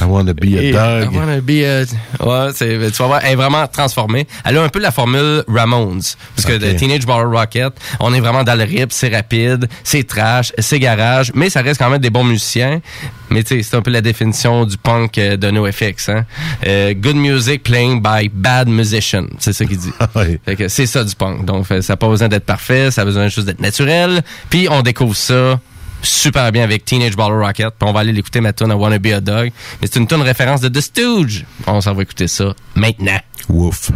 [0.00, 1.12] I wanna be a Et, dog.
[1.12, 1.84] I wanna be a...
[2.24, 4.26] Ouais, c'est, tu vas voir, elle est vraiment transformée.
[4.44, 6.02] Elle a un peu la formule Ramones.
[6.36, 10.06] Parce que le Teenage Bottle Rocket, on est vraiment dans le rip, c'est rapide, c'est
[10.06, 12.80] trash, c'est garage, mais ça reste quand même des bons musiciens.
[13.30, 16.08] Mais tu sais, c'est un peu la définition du punk euh, de NoFX.
[16.08, 16.24] Hein?
[16.66, 19.26] Euh, good music playing by bad musician.
[19.38, 19.92] C'est ça qu'il dit.
[20.14, 20.38] Ouais.
[20.44, 21.44] Fait que c'est ça du punk.
[21.44, 24.22] Donc, ça n'a pas besoin d'être parfait, ça a besoin juste d'être naturel.
[24.50, 25.58] Puis on découvre ça
[26.04, 27.74] super bien avec Teenage Bottle Rocket.
[27.82, 29.52] On va aller l'écouter ma tune à Wanna Be a Dog.
[29.80, 31.44] Mais c'est une tune référence de The Stooge.
[31.66, 33.18] On s'en va écouter ça maintenant.
[33.48, 33.90] Ouf.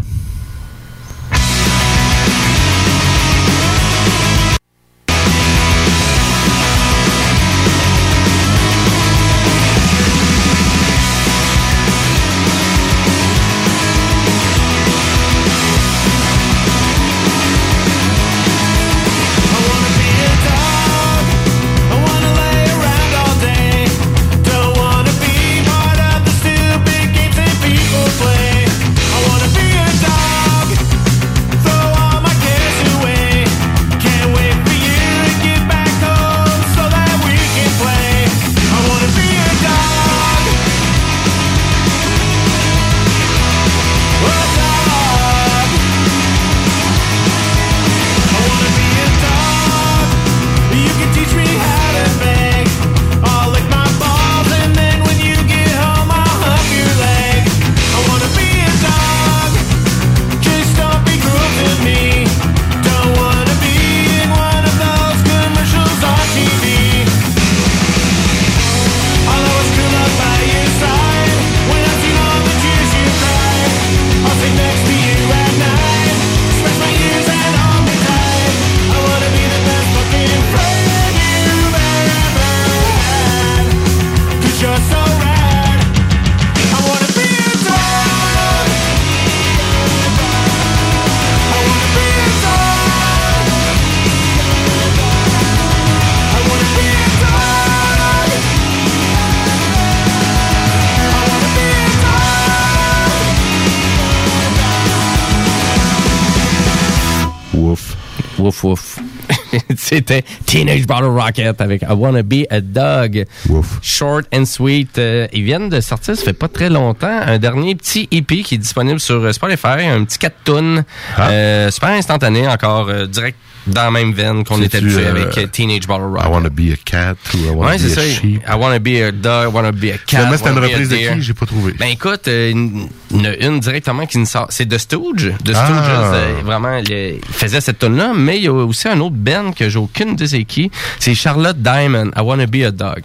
[109.88, 113.24] C'était Teenage Bottle Rocket avec I Wanna Be a Dog.
[113.48, 113.78] Ouf.
[113.80, 114.98] Short and sweet.
[114.98, 118.56] Euh, ils viennent de sortir, ça fait pas très longtemps, un dernier petit EP qui
[118.56, 120.84] est disponible sur Spotify, un petit 4 tonnes.
[121.16, 121.30] Ah.
[121.30, 125.38] Euh, super instantané, encore euh, direct dans la même veine qu'on était habitué euh, avec
[125.38, 126.30] euh, Teenage Bottle I Rocket.
[126.32, 128.02] wanna be a cat ou I wanna Ouais, be a ça.
[128.02, 128.42] sheep?
[128.48, 129.98] I wanna be a dog, I wanna be a cat.
[130.06, 131.22] Finalement, c'était une a reprise de qui?
[131.22, 131.72] J'ai pas trouvé.
[131.78, 134.46] Ben écoute, euh, une, une- une directement qui nous sort.
[134.50, 135.32] C'est The Stooge.
[135.44, 135.64] The Ah.
[135.64, 138.98] Stooges, euh, vraiment, le- il faisait cette tune là mais il y a aussi un
[139.00, 140.70] autre band que j'ai aucune idée c'est qui.
[140.98, 143.02] C'est Charlotte Diamond, I Wanna Be a Dog.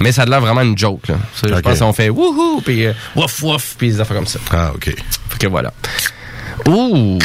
[0.00, 1.14] Mais ça a l'air vraiment une joke, là.
[1.34, 4.38] Ça, Je pense qu'on fait wouhou, puis euh, wouf wouf, puis des affaires comme ça.
[4.50, 4.84] Ah, OK.
[4.84, 5.72] Fait que voilà.
[6.66, 7.18] Ouh!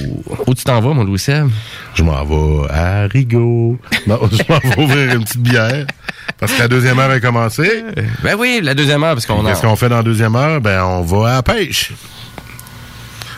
[0.48, 1.50] Où tu t'en vas, mon Louis-Seb?
[1.96, 3.78] Je m'en vais à Rigaud.
[4.08, 5.86] Non, je m'en vais ouvrir une petite bière.
[6.40, 7.84] Parce que la deuxième heure est commencée.
[8.22, 9.50] Ben oui, la deuxième heure, parce qu'on a...
[9.50, 10.60] Qu'est-ce qu'on fait dans la deuxième heure?
[10.60, 11.94] Ben, on va à la pêche.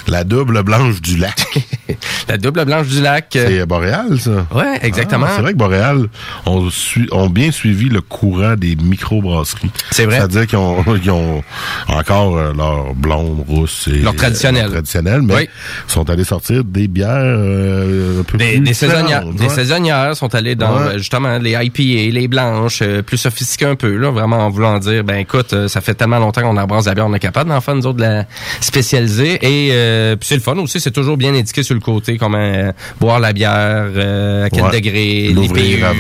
[0.08, 1.44] La double blanche du lac.
[2.30, 3.36] la double blanche du lac.
[3.36, 4.46] euh, C'est Boréal, ça?
[4.54, 5.26] Ouais, exactement.
[5.28, 6.08] Ah, c'est vrai que Boréal
[6.46, 9.72] ont, bien suivi le courant des microbrasseries.
[9.92, 10.18] C'est vrai.
[10.18, 11.44] C'est-à-dire qu'ils ont, ils ont
[11.88, 14.64] encore euh, leur blonde, rousse et Leur traditionnel.
[14.64, 15.50] leur traditionnel, mais Oui.
[15.88, 19.26] sont allés sortir des bières euh, un peu Des, plus des saisonnières.
[19.26, 20.82] Des saisonnières sont allées dans Ouais.
[20.94, 25.04] euh, justement les IPA, les blanches, plus sophistiquées un peu, là, vraiment en voulant dire,
[25.04, 27.76] ben écoute, ça fait tellement longtemps qu'on embrasse la bière, on est capable d'en faire
[27.76, 28.26] nous autres de la
[28.62, 29.40] spécialiser.
[29.42, 32.38] Et euh, puis c'est le fun aussi, c'est toujours bien indiqué sur le côté comment
[32.40, 33.52] euh, boire la bière,
[33.96, 34.72] euh, à quel Ouais.
[34.72, 35.94] degré, L'ouvrir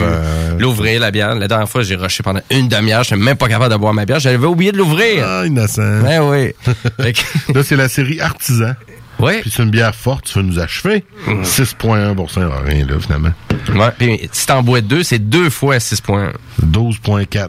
[0.57, 1.35] l'ouvrir la bière.
[1.35, 4.05] La dernière fois, j'ai rushé pendant une demi-heure, je même pas capable de boire ma
[4.05, 5.25] bière, j'avais oublié de l'ouvrir.
[5.27, 6.01] Ah, innocent.
[6.03, 6.53] Ben oui.
[6.97, 8.73] Que- Là, c'est la série Artisan.
[9.19, 9.39] Ouais.
[9.41, 11.05] Puis c'est une bière forte, tu veux nous achever.
[11.43, 13.31] 6,1% alors rien, là, finalement.
[13.73, 16.31] Ouais, puis si t'en bois deux, c'est deux fois 6 points.
[16.61, 17.47] 12,4.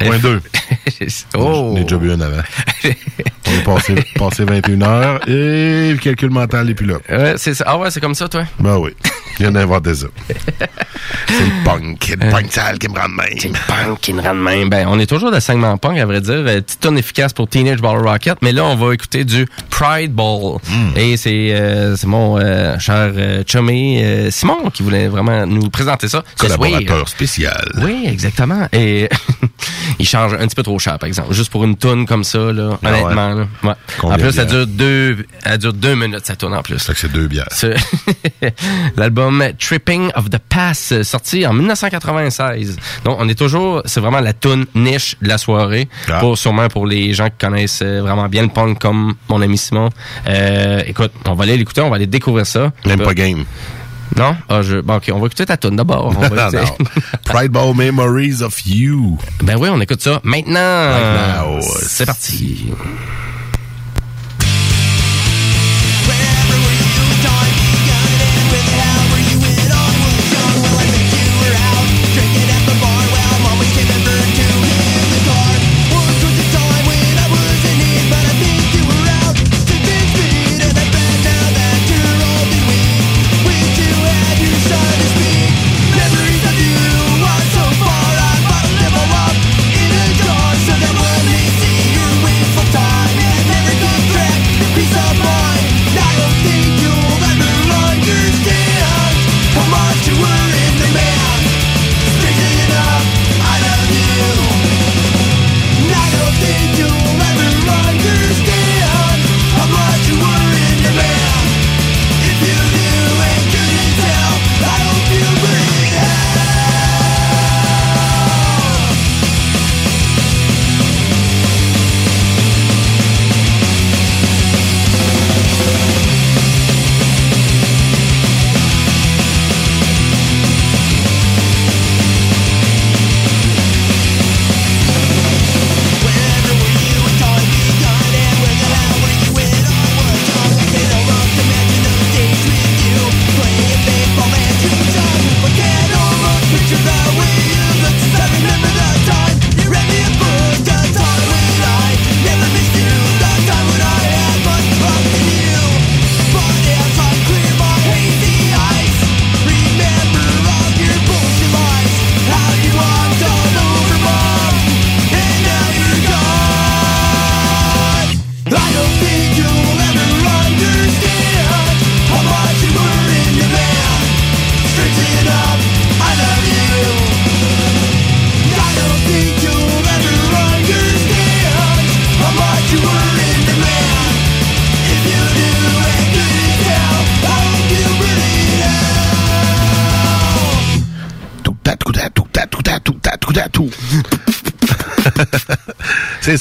[0.00, 0.40] Point 2.
[1.36, 1.74] oh!
[1.76, 2.42] J'ai déjà bu un avant.
[3.56, 6.96] Est passé, passé 21 heures et le calcul mental n'est plus là.
[7.08, 7.64] Ouais, c'est ça.
[7.66, 8.44] Ah ouais, c'est comme ça, toi?
[8.58, 8.90] Ben oui.
[9.38, 10.06] Il vient d'inventer ça.
[10.28, 12.14] c'est le punk.
[12.20, 13.38] Le punk sale qui me rend de même.
[13.38, 14.68] C'est le punk qui me rend de même.
[14.70, 16.34] Ben, on est toujours le segment punk, à vrai dire.
[16.46, 18.38] Euh, Petite tonne efficace pour Teenage Bottle Rocket.
[18.42, 20.56] Mais là, on va écouter du Pride Ball.
[20.68, 20.96] Hmm.
[20.96, 25.68] Et c'est euh, c'est mon euh, cher euh, chummy euh, Simon qui voulait vraiment nous
[25.68, 26.22] présenter ça.
[26.38, 27.64] Collaborateur spécial.
[27.82, 28.68] Oui, exactement.
[28.72, 29.08] Et
[29.98, 31.34] il charge un petit peu trop cher, par exemple.
[31.34, 33.32] Juste pour une toune comme ça, là, Ah honnêtement.
[33.34, 33.40] ouais.
[33.40, 33.45] là.
[33.62, 33.72] Ouais.
[34.02, 36.78] En plus, ça dure deux, elle dure deux minutes, ça tourne en plus.
[36.82, 37.48] Fait que c'est deux bières.
[38.96, 42.76] L'album Tripping of the Past, sorti en 1996.
[43.04, 45.88] Donc, on est toujours, c'est vraiment la tune niche de la soirée.
[46.08, 46.20] Ah.
[46.20, 49.58] Pour, sûrement pour les gens qui connaissent euh, vraiment bien le punk comme mon ami
[49.58, 49.90] Simon.
[50.28, 52.72] Euh, écoute, on va aller l'écouter, on va aller découvrir ça.
[52.84, 53.44] Même pas game.
[54.16, 54.36] Non?
[54.48, 56.06] Ah, je, bon, ok, on va écouter ta tune d'abord.
[56.06, 56.86] On va écouter- non.
[57.24, 59.18] Pride Ball Memories of You.
[59.42, 60.58] ben oui, on écoute ça maintenant.
[60.60, 61.60] Now.
[61.60, 62.66] C'est parti.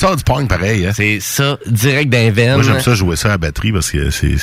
[0.06, 0.86] C'est ça du punk pareil.
[0.86, 0.92] Hein?
[0.94, 2.56] C'est ça, direct d'un veine.
[2.56, 4.36] Moi, j'aime ça jouer ça à la batterie parce que c'est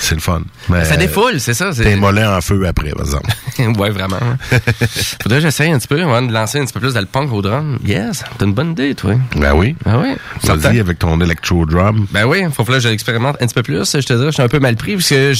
[0.00, 0.42] c'est le fun.
[0.68, 1.70] Mais, Ça défoule, c'est ça.
[1.72, 3.30] T'es mollet en feu après, par exemple.
[3.80, 4.18] ouais, vraiment.
[5.22, 7.06] Faudrait que j'essaye un petit peu, ouais, de lancer un petit peu plus dans le
[7.06, 7.78] punk au drum.
[7.84, 9.14] Yes, t'as une bonne idée, toi.
[9.36, 9.76] Ben oui.
[9.84, 10.16] Ben oui.
[10.42, 12.06] Vas-y avec ton electro drum.
[12.10, 13.90] Ben oui, faut que là, je l'expérimente un petit peu plus.
[13.92, 15.32] Je te dirais, je suis un peu mal pris parce que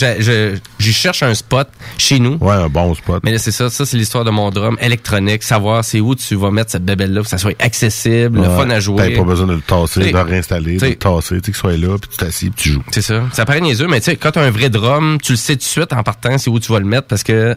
[0.79, 2.39] j'y cherche un spot chez nous.
[2.41, 3.23] Ouais, un bon spot.
[3.25, 3.71] Mais là, c'est ça.
[3.71, 5.43] Ça, c'est l'histoire de mon drum électronique.
[5.43, 8.69] Savoir c'est où tu vas mettre cette bébelle-là, pour que ça soit accessible, le fun
[8.71, 9.13] à jouer.
[9.13, 11.55] T'as pas besoin de le tasser, de le réinstaller, de le tasser, tu sais, qu'il
[11.55, 12.83] soit là, puis tu t'assis, puis tu joues.
[12.91, 13.23] C'est ça.
[13.33, 15.59] Ça paraît niaiseux, mais tu sais, quand t'as un vrai drum, tu le sais tout
[15.61, 17.55] de suite en partant, c'est où tu vas le mettre parce que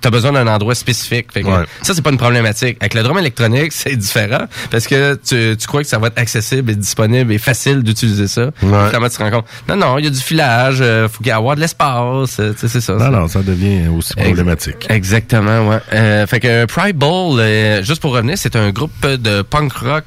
[0.00, 1.32] t'as besoin d'un endroit spécifique.
[1.32, 1.64] Fait que Ouais.
[1.82, 2.78] Ça, c'est pas une problématique.
[2.80, 6.18] Avec le drum électronique, c'est différent parce que tu, tu crois que ça va être
[6.18, 8.46] accessible et disponible et facile d'utiliser ça.
[8.62, 8.86] Ouais.
[8.86, 11.26] Finalement, tu te rends compte, non, non, il y a du filage, euh, faut qu'il
[11.26, 12.94] y ait avoir de l'espace, euh, c'est ça.
[12.94, 14.86] Non, non, ça devient aussi problématique.
[14.88, 15.78] Exactement, ouais.
[15.92, 20.04] Euh, fait que Pride Bowl, euh, juste pour revenir, c'est un groupe de punk rock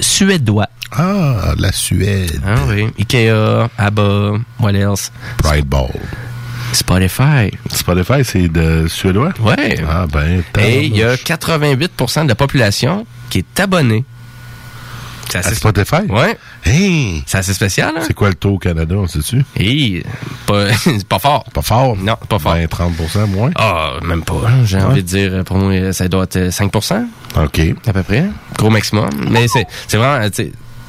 [0.00, 0.68] suédois.
[0.90, 2.40] Ah, la Suède.
[2.46, 2.88] Ah oui.
[2.98, 5.12] Ikea, ABBA, what else?
[5.48, 5.88] Pride Ball.
[6.74, 7.50] Spotify.
[7.72, 9.32] Spotify, c'est de suédois?
[9.40, 9.78] Ouais.
[9.88, 14.04] Ah, ben, Et il y a 88% de la population qui est abonnée.
[15.30, 16.02] C'est À Spotify?
[16.10, 16.36] ouais.
[16.66, 17.22] Hey!
[17.26, 18.02] c'est assez spécial, hein?
[18.06, 19.42] C'est quoi le taux au Canada, on sait-tu?
[19.56, 20.02] Et
[20.46, 20.66] pas,
[21.08, 21.44] pas fort.
[21.52, 21.96] Pas fort?
[21.96, 22.54] Non, pas fort.
[22.54, 23.50] 20, 30% moins?
[23.56, 24.34] Ah, même pas.
[24.64, 24.82] J'ai Ouais.
[24.84, 27.60] envie de dire, pour moi, ça doit être 5% OK.
[27.86, 28.24] à peu près.
[28.58, 29.08] Gros maximum.
[29.30, 30.28] Mais c'est, vraiment,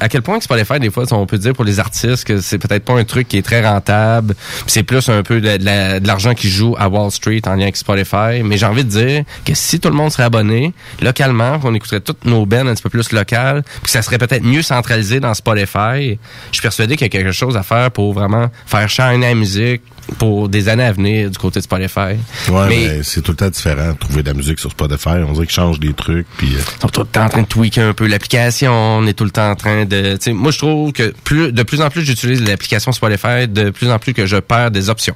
[0.00, 2.84] à quel point Spotify, des fois, on peut dire pour les artistes que c'est peut-être
[2.84, 4.34] pas un truc qui est très rentable.
[4.66, 8.42] C'est plus un peu de l'argent qui joue à Wall Street en lien avec Spotify.
[8.42, 10.72] Mais j'ai envie de dire que si tout le monde serait abonné
[11.02, 14.18] localement, qu'on écouterait toutes nos bands un petit peu plus locales, puis que ça serait
[14.18, 16.18] peut-être mieux centralisé dans Spotify,
[16.50, 19.34] je suis persuadé qu'il y a quelque chose à faire pour vraiment faire shiner la
[19.34, 19.82] musique
[20.18, 22.16] pour des années à venir du côté de Spotify.
[22.48, 25.20] Ouais, mais mais, c'est tout le temps différent trouver de la musique sur Spotify.
[25.26, 26.26] On dirait qu'ils changent des trucs.
[26.36, 28.72] Puis, euh, on est tout le temps en train de tweaker un peu l'application.
[28.72, 30.18] On est tout le temps en train de...
[30.32, 33.98] Moi, je trouve que plus de plus en plus j'utilise l'application Spotify, de plus en
[33.98, 35.14] plus que je perds des options.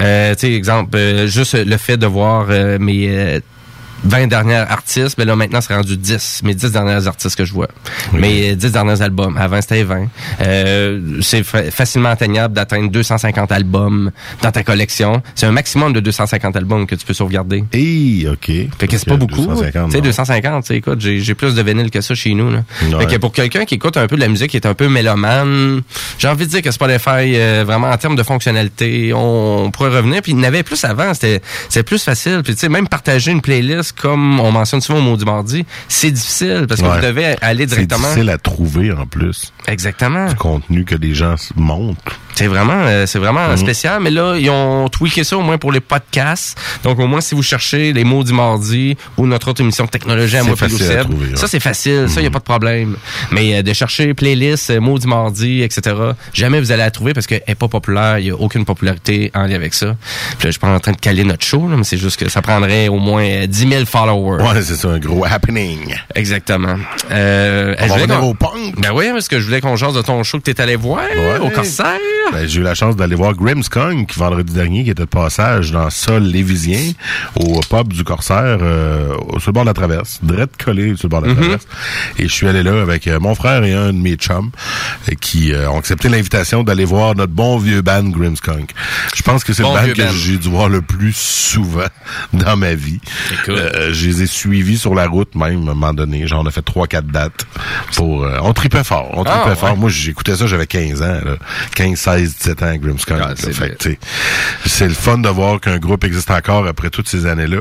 [0.00, 3.40] Euh, tu sais, exemple, euh, juste le fait de voir euh, mes...
[4.04, 7.44] euh, 20 dernières artistes, mais là maintenant c'est rendu 10, mes 10 dernières artistes que
[7.44, 7.68] je vois.
[8.12, 10.08] Mes 10 derniers albums, avant c'était 20.
[10.40, 14.10] Euh, c'est fa- facilement atteignable d'atteindre 250 albums
[14.42, 15.22] dans ta collection.
[15.34, 17.64] C'est un maximum de 250 albums que tu peux sauvegarder.
[17.72, 18.50] Et OK.
[18.78, 19.46] Fait que c'est pas beaucoup.
[19.46, 20.04] 250, Tu sais non.
[20.04, 22.64] 250, tu écoute, j'ai plus de vinyle que ça chez nous là.
[22.82, 22.98] Ouais.
[23.06, 24.88] Fait que pour quelqu'un qui écoute un peu de la musique qui est un peu
[24.88, 25.82] mélomane,
[26.18, 30.22] j'ai envie de dire que Spotify euh, vraiment en termes de fonctionnalité, on, pourrait revenir
[30.22, 32.88] puis il y en avait plus avant, c'était c'est plus facile puis tu sais même
[32.88, 36.96] partager une playlist comme on mentionne souvent au Maudit Mardi, c'est difficile parce que Ouais.
[37.00, 39.52] vous devez aller directement C'est difficile à trouver en plus.
[39.68, 40.26] Exactement.
[40.28, 41.98] Du contenu que les gens montent.
[42.34, 43.56] C'est vraiment, euh, c'est vraiment Mhm.
[43.58, 44.00] spécial.
[44.02, 46.58] Mais là, ils ont tweaké ça au moins pour les podcasts.
[46.82, 49.90] Donc, au moins, si vous cherchez les mots du mardi ou notre autre émission de
[49.90, 51.36] technologie à moi Seb, ouais.
[51.36, 52.06] ça, c'est facile.
[52.08, 52.96] Ça, il n'y a pas de problème.
[53.30, 55.94] Mais euh, de chercher playlist, euh, mots du mardi, etc.,
[56.32, 58.18] jamais vous allez la trouver parce qu'elle n'est pas populaire.
[58.18, 59.94] Il n'y a aucune popularité en lien avec ça.
[60.38, 62.18] Puis là, je suis pas en train de caler notre show, là, mais c'est juste
[62.18, 64.42] que ça prendrait au moins euh, 10 000 followers.
[64.42, 65.94] Ouais, c'est ça, un gros happening.
[66.14, 66.76] Exactement.
[67.10, 68.80] Euh, On je va revenir au punk.
[68.80, 70.76] Ben oui, parce que je voulais qu'on jase de ton show que tu es allé
[70.76, 71.00] voir
[71.42, 71.98] au Corsaire.
[72.32, 75.90] Ben, j'ai eu la chance d'aller voir Grimmskunk vendredi dernier, qui était de passage dans
[75.90, 76.92] Sol Lévisien,
[77.36, 81.06] au pub du Corsaire, euh, au- sur le bord de la traverse, direct collé sur
[81.06, 81.40] le bord de la Mhm.
[81.40, 81.66] traverse.
[82.18, 84.50] Et je suis allé là avec euh, mon frère et un de mes chums
[85.10, 88.70] euh, qui euh, ont accepté l'invitation d'aller voir notre bon vieux band Grimmskunk.
[89.14, 91.86] Je pense que c'est Bon le band que j'ai dû voir le plus souvent
[92.32, 93.00] dans ma vie.
[93.48, 96.26] Euh, je les ai suivis sur la route même, à un moment donné.
[96.26, 97.46] Genre, on a fait trois, quatre dates
[97.96, 98.24] pour...
[98.24, 99.70] euh, on tripait fort, on tripait Ah, fort.
[99.72, 99.76] ouais.
[99.78, 101.36] Moi, j'écoutais ça, j'avais 15 ans, là.
[101.74, 102.72] 15, 16, 17 ans à.
[103.22, 103.34] Ah,
[104.66, 107.60] c'est le fun de voir qu'un groupe existe encore après toutes ces années-là.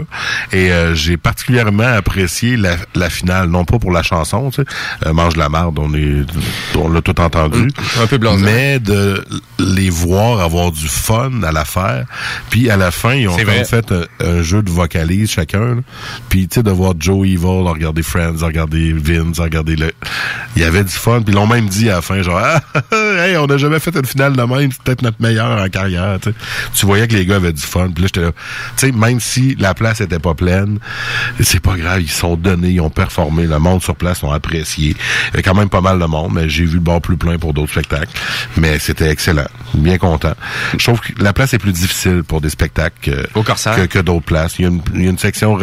[0.52, 4.68] Et euh, j'ai particulièrement apprécié la, la finale, non pas pour la chanson, tu sais,
[5.08, 6.24] euh, Mange de la marde, on est,
[6.78, 7.68] on l'a tout entendu.
[8.02, 8.44] Un peu blasé.
[8.44, 9.24] Mais de
[9.60, 12.06] les voir avoir du fun à la faire.
[12.50, 15.76] Puis à la fin, ils ont fait un, un jeu de vocalise chacun.
[15.76, 15.82] là.
[16.30, 19.76] Puis tu sais, de voir Joe Evil, à regarder Friends, à regarder Vince, à regarder
[19.76, 19.92] le...
[20.56, 21.22] Il y avait du fun.
[21.22, 22.62] Puis ils l'ont même dit à la fin, genre, ah,
[23.20, 26.20] hey, on n'a jamais fait une finale de même, c'est peut-être notre meilleur en carrière.
[26.22, 26.36] tu sais.
[26.74, 27.90] Tu voyais que les gars avaient du fun.
[27.94, 28.32] Puis là, j'étais là,
[28.78, 30.80] tu sais, même si la place était pas pleine,
[31.40, 33.46] c'est pas grave, ils sont donnés, ils ont performé.
[33.48, 34.90] Le monde sur place ont apprécié.
[34.90, 37.18] Il y avait quand même pas mal de monde, mais j'ai vu le bar plus
[37.18, 38.12] plein pour d'autres spectacles.
[38.58, 39.48] Mais c'était excellent.
[39.74, 40.34] Bien content.
[40.78, 43.76] Je trouve que la place est plus difficile pour des spectacles que, Au Corsaire.
[43.76, 44.56] que, que d'autres places.
[44.60, 45.58] Il y, a une, il y a une section au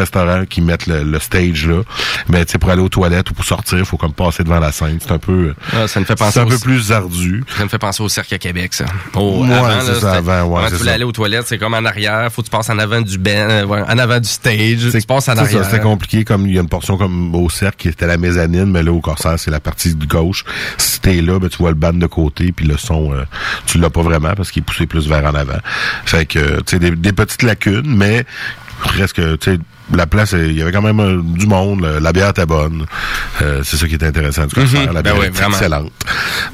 [0.49, 1.83] qui mettent le, le stage là.
[2.29, 4.59] Mais tu sais, pour aller aux toilettes ou pour sortir, il faut comme passer devant
[4.59, 4.99] la scène.
[5.01, 7.45] C'est un peu, Ah, ça me fait penser un peu plus ardu.
[7.57, 8.85] Ça me fait penser au cirque à Québec, ça.
[9.15, 10.95] Au, Ouais, avant, là, ça, avant, ouais, tu voulais ça.
[10.95, 12.31] aller aux toilettes, c'est comme en arrière.
[12.33, 14.79] Faut que tu passes en avant du ben, euh, en avant du stage.
[14.93, 15.65] Tu passes en C'est arrière.
[15.65, 18.67] c'était compliqué comme il y a une portion comme au cercle qui était la mezzanine,
[18.67, 20.45] mais là au Corsaire, c'est la partie de gauche.
[20.77, 23.25] Si t'es là, ben, tu vois le band de côté, puis le son, euh,
[23.67, 25.59] tu l'as pas vraiment parce qu'il est poussé plus vers en avant.
[26.05, 28.25] Fait que, tu sais, des, des petites lacunes, mais
[28.81, 29.59] presque, tu sais,
[29.95, 32.85] la place, il y avait quand même euh, du monde, la bière était bonne.
[33.43, 34.81] Euh, c'est ça qui est intéressant du Corsaire.
[34.89, 34.93] Mhm.
[34.95, 35.51] La Ben bière oui, vraiment.
[35.57, 35.93] excellente.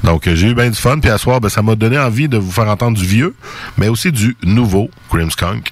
[0.03, 0.99] Donc, euh, j'ai eu bien du fun.
[0.99, 3.33] Puis à soir, ben, ça m'a donné envie de vous faire entendre du vieux,
[3.77, 5.69] mais aussi du nouveau Grimmskunk.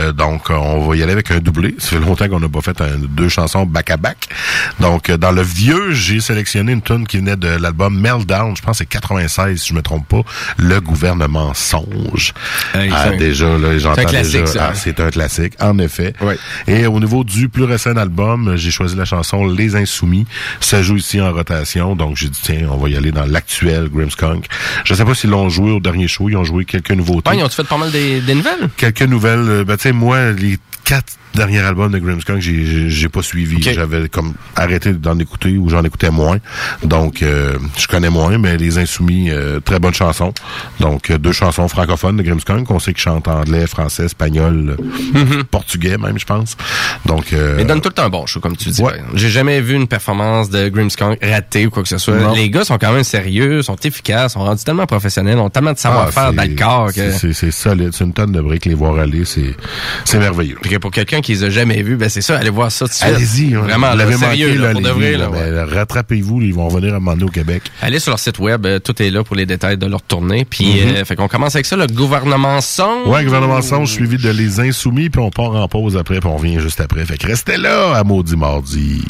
[0.00, 1.74] Euh, donc, on va y aller avec un doublé.
[1.78, 4.28] Ça fait longtemps qu'on n'a pas fait un- deux chansons back-à-back.
[4.80, 8.56] Donc, dans le vieux, j'ai sélectionné une tune qui venait de l'album Meltdown.
[8.56, 10.22] Je pense que c'est 96, si je me trompe pas.
[10.56, 12.32] Le gouvernement songe.
[12.74, 14.52] Hey, ah, déjà, là, j'entends c'est un classique, déjà.
[14.52, 14.68] ça.
[14.70, 16.14] ah, c'est un classique, en effet.
[16.66, 20.26] Et au niveau du plus récent album, j'ai choisi la chanson Les Insoumis.
[20.60, 23.88] Ça joue ici en rotation, donc j'ai dit tiens, on va y aller dans l'actuel
[23.88, 24.46] Grimmskunk.
[24.84, 27.30] Je sais pas s'ils l'ont joué au dernier show, ils ont joué quelques nouveautés.
[27.30, 28.68] Ouais, ils ont-tu fait pas mal des, des nouvelles?
[28.76, 29.40] Quelques nouvelles.
[29.48, 33.62] euh, Ben, tu sais, moi, les quatre derniers albums de Grimmskunk, j'ai, j'ai, pas suivi.
[33.62, 36.38] J'avais comme arrêté d'en écouter ou j'en écoutais moins.
[36.82, 40.32] Donc, euh, je connais moins, mais Les Insoumis, euh, très bonne chanson.
[40.80, 42.70] Donc, euh, deux chansons francophones de Grimmskunk.
[42.70, 44.76] On sait qu'ils chantent anglais, français, espagnol,
[45.16, 46.56] euh, portugais même, je pense.
[47.06, 48.82] Donc, Mais donne tout le temps un bon show, comme tu dis.
[49.14, 52.18] J'ai jamais vu une performance de Grimmskunk ratée ou quoi que ce soit.
[52.18, 52.34] Non.
[52.34, 55.78] Les gars sont quand même sérieux, sont efficaces, sont rendus tellement professionnels, ont tellement de
[55.78, 57.10] savoir-faire ah, dans le corps que...
[57.10, 57.90] c'est, c'est, c'est solide.
[57.92, 59.24] C'est une tonne de briques, les voir aller.
[59.24, 59.56] C'est,
[60.04, 60.58] c'est merveilleux.
[60.60, 62.84] Puis que pour quelqu'un qui les a jamais vus, ben c'est ça, allez voir ça
[62.84, 63.08] tout de suite.
[63.08, 65.16] Allez-y, vraiment, là, sérieux, manqué, là, pour de vrai.
[65.16, 67.62] Ben, rattrapez-vous, ils vont revenir à un au Québec.
[67.80, 70.44] Allez sur leur site web, euh, tout est là pour les détails de leur tournée.
[70.44, 70.96] Puis, mhm.
[70.96, 73.08] euh, fait qu'on commence avec ça, le gouvernement songe.
[73.08, 76.36] Ouais, gouvernement songe suivi de les insoumis, puis on part en pause après, puis on
[76.36, 77.04] revient juste après.
[77.06, 79.02] Fait que restez là à maudit mardi.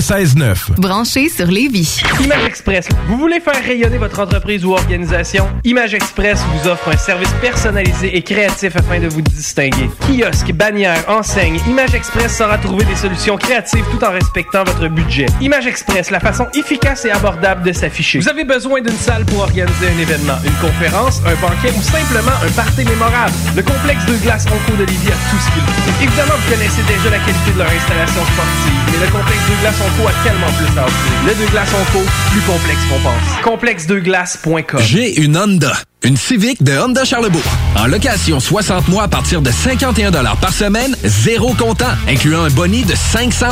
[0.00, 0.80] 96.9.
[0.80, 2.00] Branché sur Lévis.
[2.24, 2.88] Image Express.
[3.06, 5.46] Vous voulez faire rayonner votre entreprise ou organisation?
[5.64, 9.90] Image Express vous offre un service personnalisé et créatif afin de vous distinguer.
[10.00, 15.26] Kiosque, bannière, enseigne, Image Express saura trouver des solutions créatives tout en respectant votre budget.
[15.42, 18.20] Image Express, la façon efficace et abordable de s'afficher.
[18.20, 22.36] Vous avez besoin d'une salle pour organiser un événement, une conférence, un banquet ou simplement
[22.42, 23.34] un party mémorable.
[23.54, 26.02] Le complexe de glace Onco de Lévis a tout ce qu'il faut.
[26.02, 29.74] Évidemment, vous connaissez déjà la qualité de leur installation sportive, mais le complexe de glace
[29.80, 31.12] Onco a tellement plus à offrir.
[31.26, 33.42] Le de glace Onco, plus complexe qu'on pense.
[33.42, 35.72] Complexedeglace.com J'ai une Honda.
[36.02, 37.42] Une Civic de Honda Charlebourg.
[37.76, 40.10] En location 60 mois à partir de 51
[40.40, 43.48] par semaine, zéro comptant, incluant un boni de 500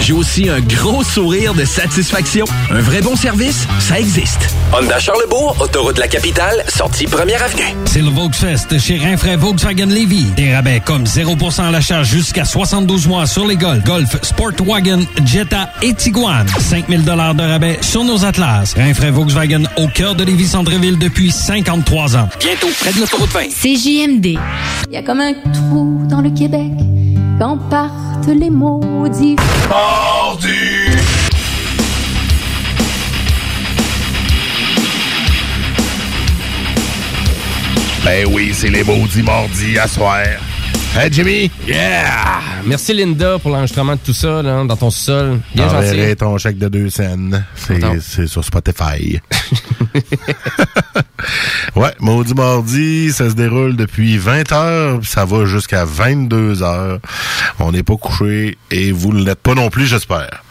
[0.00, 2.46] J'ai aussi un gros sourire de satisfaction.
[2.70, 4.54] Un vrai bon service, ça existe.
[4.74, 7.76] Honda Charlebourg, autoroute de la capitale, sortie première avenue.
[7.84, 10.24] C'est le Volksfest chez Rinfraie Volkswagen Levy.
[10.34, 15.68] Des rabais comme 0% à l'achat jusqu'à 72 mois sur les Golf, Golf, Sportwagen, Jetta
[15.82, 16.46] et Tiguan.
[16.58, 18.72] 5000 dollars de rabais sur nos Atlas.
[18.74, 22.28] Rinfraie Volkswagen au cœur de Lévis Centreville depuis 53 ans.
[22.40, 23.48] Bientôt près de l'autoroute 20.
[23.50, 24.38] CJMD.
[24.88, 26.72] Il y a comme un trou dans le Québec
[27.38, 29.36] quand partent les maudits.
[38.04, 40.24] Ben oui, c'est les maudits mordis à soir.
[40.96, 41.50] Hey Jimmy?
[41.66, 42.40] Yeah!
[42.66, 45.40] Merci Linda pour l'enregistrement de tout ça là, dans ton sol.
[45.54, 46.16] Bien gentil.
[46.16, 47.44] ton chèque de deux scènes.
[48.00, 49.20] C'est, sur Spotify.
[51.76, 56.98] ouais, Maudit Mardi, ça se déroule depuis 20 heures, puis ça va jusqu'à 22 heures.
[57.58, 60.42] On n'est pas couché et vous ne l'êtes pas non plus, j'espère.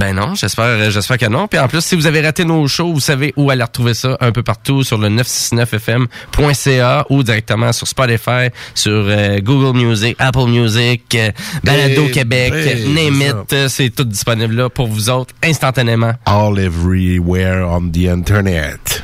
[0.00, 1.46] Ben non, j'espère j'espère que non.
[1.46, 4.16] Puis en plus, si vous avez raté nos shows, vous savez où aller retrouver ça
[4.20, 10.46] un peu partout sur le 969fm.ca ou directement sur Spotify, sur euh, Google Music, Apple
[10.46, 11.30] Music, euh,
[11.62, 15.34] Balado Eh, Québec, eh, Name c'est it, euh, c'est tout disponible là pour vous autres
[15.42, 16.14] instantanément.
[16.24, 19.02] All everywhere on the internet.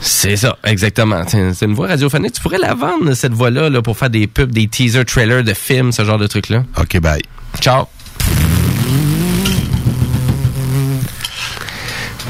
[0.00, 1.24] C'est ça, exactement.
[1.28, 2.32] C'est c'est une voix radiophonique.
[2.32, 5.52] Tu pourrais la vendre, cette voix-là, là, pour faire des pubs, des teasers, trailers de
[5.52, 6.64] films, ce genre de trucs-là.
[6.78, 7.20] OK, bye.
[7.60, 7.84] Ciao.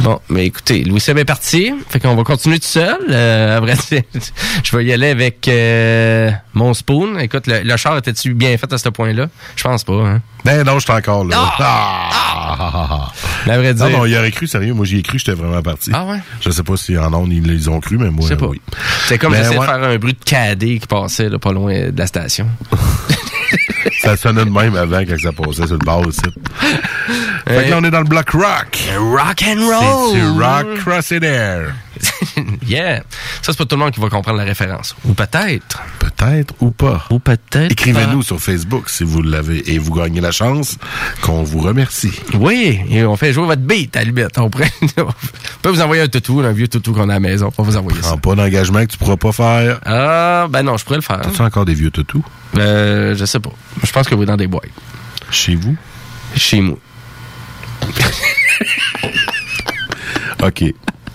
[0.02, 1.72] Bon, mais écoutez, Louis Seb est parti.
[1.88, 2.98] Fait qu'on va continuer tout seul.
[3.08, 4.02] Euh, dire,
[4.64, 7.18] je vais y aller avec euh, mon spoon.
[7.20, 9.28] Écoute, le, le char était-tu bien fait à ce point-là?
[9.54, 10.20] Je pense pas, hein?
[10.44, 11.36] Ben non, je suis encore là.
[11.60, 13.12] Ah!
[13.46, 13.86] Mais à vrai dire...
[13.90, 14.74] Non, non, il aurait cru, sérieux.
[14.74, 15.90] Moi, j'y ai cru, j'étais vraiment parti.
[15.94, 16.18] Ah ouais?
[16.40, 18.46] Je sais pas si en ondes, ils les ont cru, mais moi, sais pas.
[18.46, 18.60] oui.
[19.06, 19.66] C'est comme Mais j'essayais ouais.
[19.66, 22.48] de faire un bruit de cadet qui passait là, pas loin de la station.
[24.00, 26.20] Ça sonnait de même avant quand ça passait sur le bar aussi.
[27.46, 28.78] Fait que là, on est dans le bloc rock.
[28.96, 30.12] Rock and roll!
[30.12, 31.74] C'est du rock crossed air.
[32.66, 33.02] yeah!
[33.42, 34.94] Ça, c'est pas tout le monde qui va comprendre la référence.
[35.04, 35.82] Ou peut-être.
[35.98, 37.06] Peut-être ou pas.
[37.10, 37.72] Ou peut-être.
[37.72, 40.76] Écrivez-nous sur Facebook si vous l'avez et vous gagnez la chance
[41.20, 42.12] qu'on vous remercie.
[42.34, 44.02] Oui, et on fait jouer votre beat à.
[44.42, 47.50] On peut vous envoyer un toutou, un vieux toutou qu'on a à la maison.
[47.56, 48.08] On va vous envoyer ça.
[48.08, 49.80] Prends pas d'engagement que tu pourras pas faire.
[49.84, 51.26] Ah, ben non, je pourrais le faire.
[51.26, 52.24] As-tu encore des vieux toutous?
[52.56, 53.52] Euh, je sais pas.
[53.82, 54.64] Je pense que oui, dans des boîtes.
[55.30, 55.76] Chez vous?
[56.36, 56.76] Chez moi.
[60.42, 60.64] OK.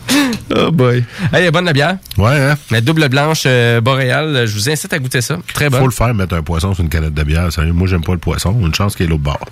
[0.56, 1.04] Oh boy.
[1.34, 1.98] Hey, bonne la bière?
[2.18, 2.56] Ouais, hein?
[2.72, 5.38] La double blanche euh, boréale, je vous incite à goûter ça.
[5.54, 5.82] Très bonne.
[5.82, 7.52] Faut le faire, mettre un poisson sur une canette de bière.
[7.52, 8.58] Sérieux, moi, j'aime pas le poisson.
[8.62, 9.46] Une chance qu'il y ait l'autre bord.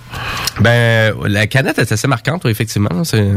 [0.60, 3.04] Ben, la canette est assez marquante, oui, effectivement.
[3.04, 3.28] C'est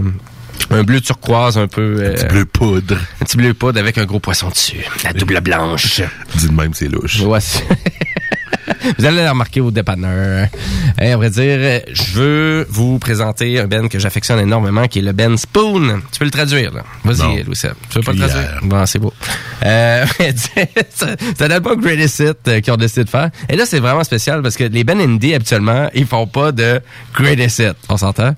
[0.71, 1.97] un bleu turquoise un peu...
[1.99, 2.95] euh, Un petit bleu poudre.
[3.21, 4.83] Un petit bleu poudre avec un gros poisson dessus.
[5.03, 6.01] La double blanche.
[6.35, 7.19] Dis de même, c'est louche.
[7.21, 7.63] Ouais, c'est-
[8.97, 10.47] Vous allez la remarquer au dépanneur.
[10.99, 15.03] Et à vrai dire, je veux vous présenter un Ben que j'affectionne énormément, qui est
[15.03, 16.01] le Ben Spoon.
[16.11, 16.83] Tu peux le traduire, là.
[17.03, 17.73] Vas-y, Louis Seb.
[17.89, 18.59] Tu veux pas le traduire?
[18.63, 19.13] Bon, c'est beau.
[19.65, 23.29] Euh, c'est un album Greatest Hit euh, qu'ils ont décidé de faire.
[23.49, 26.81] Et là, c'est vraiment spécial parce que les Ben Indie, habituellement, ils font pas de
[27.13, 27.75] Greatest Hit.
[27.89, 28.35] On s'entend?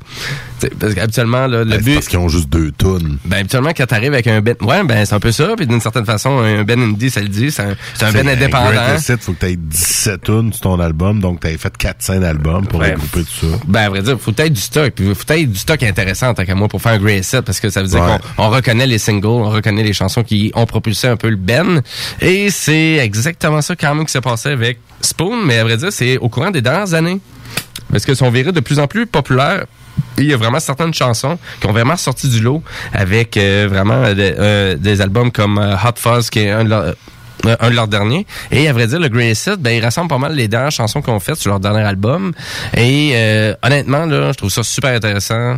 [0.80, 1.96] Parce qu'habituellement, le Ben, but...
[1.96, 3.18] parce qu'ils ont juste deux tonnes.
[3.26, 4.56] Ben, habituellement, quand t'arrives avec un Ben...
[4.62, 5.54] Ouais, ben, c'est un peu ça.
[5.56, 7.52] Puis d'une certaine façon, un Ben Indie, ça le dit.
[7.52, 8.72] C'est un, Ben indépendant.
[8.72, 9.58] Greatest Hits, faut que tu aies
[10.18, 12.94] 17 tunes sur ton album, donc tu fait 400 albums pour Ouais.
[12.94, 13.58] regrouper tout ça.
[13.68, 14.92] Ben, à vrai dire, faut peut-être du stock.
[14.96, 17.60] Puis faut peut-être du stock intéressant, tant qu'à moi, pour faire un great set, parce
[17.60, 18.18] que ça veut dire Ouais.
[18.36, 21.36] qu'on on reconnaît les singles, on reconnaît les chansons qui ont propulsé un peu le
[21.36, 21.82] Ben.
[22.22, 25.46] Et c'est exactement ça, quand même, qui s'est passé avec Spoon.
[25.46, 27.20] Mais à vrai dire, c'est au courant des dernières années.
[27.92, 29.66] Parce qu'ils sont virés de plus en plus populaires.
[30.18, 32.64] Il y a vraiment certaines chansons qui ont vraiment sorti du lot
[32.94, 36.64] avec euh, vraiment euh, des- euh, des albums comme euh, Hot Fuzz, qui est un
[36.64, 36.96] de leurs
[37.46, 38.26] euh, un de leurs derniers.
[38.52, 41.14] Et à vrai dire, le Greatest ben, il rassemble pas mal les dernières chansons qu'ils
[41.14, 42.32] ont faites sur leur dernier album.
[42.76, 45.58] Et euh, honnêtement, là, je trouve ça super intéressant.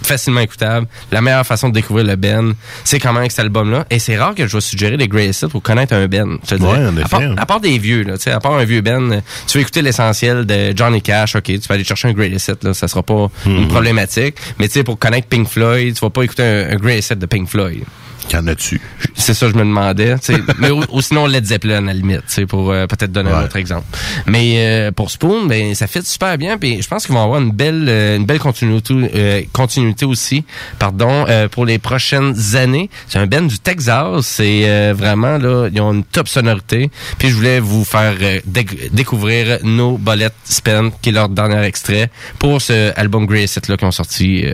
[0.00, 0.86] facilement écoutable.
[1.10, 3.84] La meilleure façon de découvrir le Ben, c'est quand même avec cet album-là.
[3.90, 6.38] Et c'est rare que je vais suggérer des greatest hits pour connaître un Ben.
[6.48, 7.02] Je te Ouais, en effet.
[7.02, 9.20] À part, à part des vieux, là, tu sais, à part un vieux Ben, euh,
[9.48, 12.62] tu veux écouter l'essentiel de Johnny Cash, ok, tu vas aller chercher un greatest hit,
[12.64, 13.56] là, ça sera pas Mhm.
[13.56, 14.36] une problématique.
[14.60, 17.18] Mais tu sais, pour connaître Pink Floyd, tu vas pas écouter un, un greatest hit
[17.18, 17.82] de Pink Floyd.
[18.30, 18.80] Qu'en as-tu?
[19.14, 20.16] C'est ça, je me demandais.
[20.58, 23.56] mais ou, ou sinon Led Zeppelin à la limite, pour euh, peut-être donner un autre
[23.56, 23.86] exemple.
[24.26, 26.58] Mais euh, pour Spoon, ben ça fit super bien.
[26.58, 30.44] Puis je pense qu'ils vont avoir une belle, euh, une belle continuité, euh, continuité aussi,
[30.78, 32.90] pardon, euh, pour les prochaines années.
[33.08, 34.26] C'est un band du Texas.
[34.26, 36.90] C'est euh, vraiment là, ils ont une top sonorité.
[37.18, 38.14] Puis je voulais vous faire
[38.46, 43.70] déc- découvrir No Bullet Spend, qui est leur dernier extrait pour ce album Greatest Hits,
[43.70, 44.44] là qui ont sorti.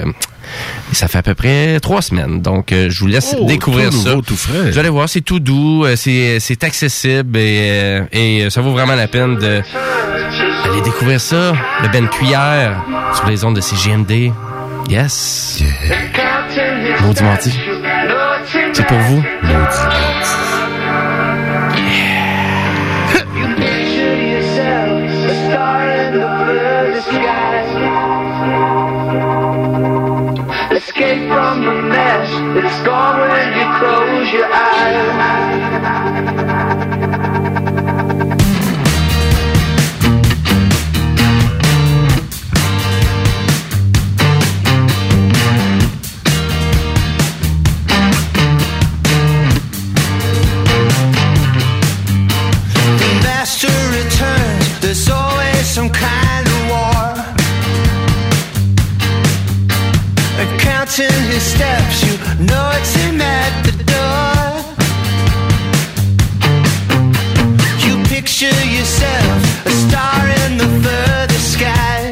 [0.45, 2.41] Euh, ça fait à peu près trois semaines.
[2.41, 4.11] Donc, euh, je vous laisse Oh, découvrir tout ça.
[4.11, 4.71] nouveau, tout frais.
[4.71, 8.95] Vous allez voir, c'est tout doux, euh, c'est accessible et, euh, et ça vaut vraiment
[8.95, 9.61] la peine de
[10.65, 11.53] aller découvrir ça.
[11.83, 12.83] Le Ben Cuillère
[13.15, 14.33] sur les ondes de CGMD.
[14.89, 15.63] Yes.
[17.03, 17.53] Maudit menti.
[18.73, 19.23] C'est pour vous.
[31.05, 32.31] Escape from the mess.
[32.65, 35.75] It's gone when you close your eyes.
[60.97, 64.35] Counting his steps, you know it's him at the door.
[67.85, 72.04] You picture yourself a star in the further sky.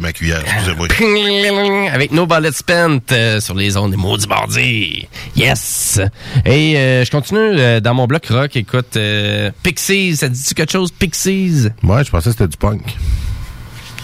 [0.00, 0.88] Ma cuillère, excusez-moi.
[1.92, 5.08] avec No Ballet Spent euh, sur les ondes des maudits bardis.
[5.34, 6.00] Yes!
[6.44, 8.54] Et euh, je continue euh, dans mon bloc rock.
[8.56, 8.98] Écoute,
[9.62, 10.90] Pixies, ça dit-tu quelque chose?
[10.92, 11.68] Pixies?
[11.82, 12.96] Ouais, je pensais que c'était du punk.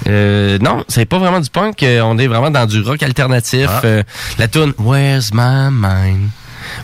[0.09, 1.85] Euh, non, c'est pas vraiment du punk.
[1.85, 3.69] on est vraiment dans du rock alternatif.
[3.69, 4.03] Ah.
[4.39, 6.31] La tune Where's My Mind?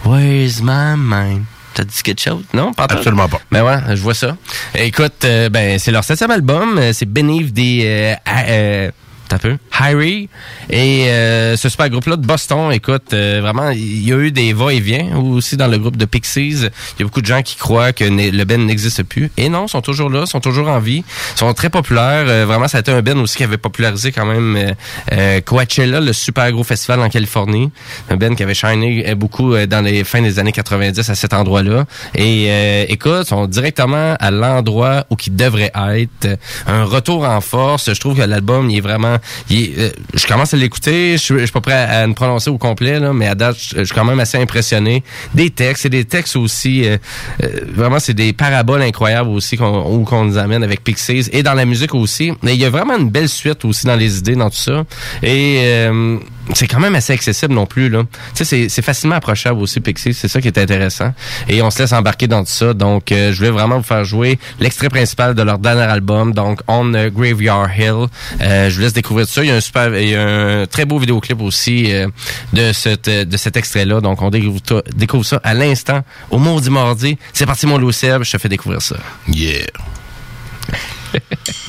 [0.04, 1.44] Where's My Mind?
[1.78, 2.42] T'as dit quelque chose?
[2.52, 2.72] Non?
[2.72, 2.88] Pas?
[2.90, 3.40] Absolument pas.
[3.52, 4.36] Ben ouais, je vois ça.
[4.74, 6.76] Écoute, euh, ben c'est leur septième album.
[6.76, 8.16] euh, C'est Beneath des...
[8.26, 8.90] Euh,
[9.28, 9.56] t'as peu?
[9.78, 10.28] Harry.
[10.70, 14.52] Et euh, ce super groupe-là de Boston, écoute, euh, vraiment, il y a eu des
[14.52, 16.62] va-et-vient aussi dans le groupe de Pixies.
[16.62, 19.30] Il y a beaucoup de gens qui croient que le Ben n'existe plus.
[19.36, 21.04] Et non, ils sont toujours là, sont toujours en vie,
[21.36, 22.24] sont très populaires.
[22.26, 24.72] Euh, vraiment, ça a été un Ben aussi qui avait popularisé quand même euh,
[25.12, 27.70] euh, Coachella, le super gros festival en Californie.
[28.10, 31.34] Un Ben qui avait shiné euh, beaucoup dans les fins des années 90 à cet
[31.34, 31.84] endroit-là.
[32.14, 36.38] Et écoute, sont directement à l'endroit où ils devraient être.
[36.66, 37.92] Un retour en force.
[37.92, 39.17] Je trouve que l'album, il est vraiment...
[39.50, 41.16] euh, je commence à l'écouter.
[41.18, 43.56] Je, je suis pas prêt à, à me prononcer au complet, là, mais à date,
[43.58, 45.02] je, suis quand même assez impressionné.
[45.34, 46.86] Des textes, et des textes aussi...
[46.86, 46.98] euh,
[47.42, 51.28] euh, vraiment, c'est des paraboles incroyables aussi qu'on qu'on nous amène avec Pixies.
[51.32, 52.32] Et dans la musique aussi.
[52.42, 54.84] Mais il y a vraiment une belle suite aussi dans les idées, dans tout ça.
[55.22, 55.88] Et...
[56.54, 58.04] c'est quand même assez accessible non plus là.
[58.34, 61.12] Tu sais c'est facilement approchable aussi Pixies, c'est ça qui est intéressant
[61.48, 62.74] et on se laisse embarquer dans tout ça.
[62.74, 66.60] Donc euh, je voulais vraiment vous faire jouer l'extrait principal de leur dernier album donc
[66.66, 68.06] On the Graveyard Hill.
[68.40, 70.66] Euh, je vous laisse découvrir ça, il y a un super il y a un
[70.66, 72.08] très beau vidéoclip aussi euh,
[72.52, 74.00] de cette de cet extrait là.
[74.00, 77.18] Donc on découvre ça à l'instant au Maudit Mardi.
[77.32, 78.96] C'est parti mon Louis Seb, je te fais découvrir ça.
[79.28, 79.66] Yeah.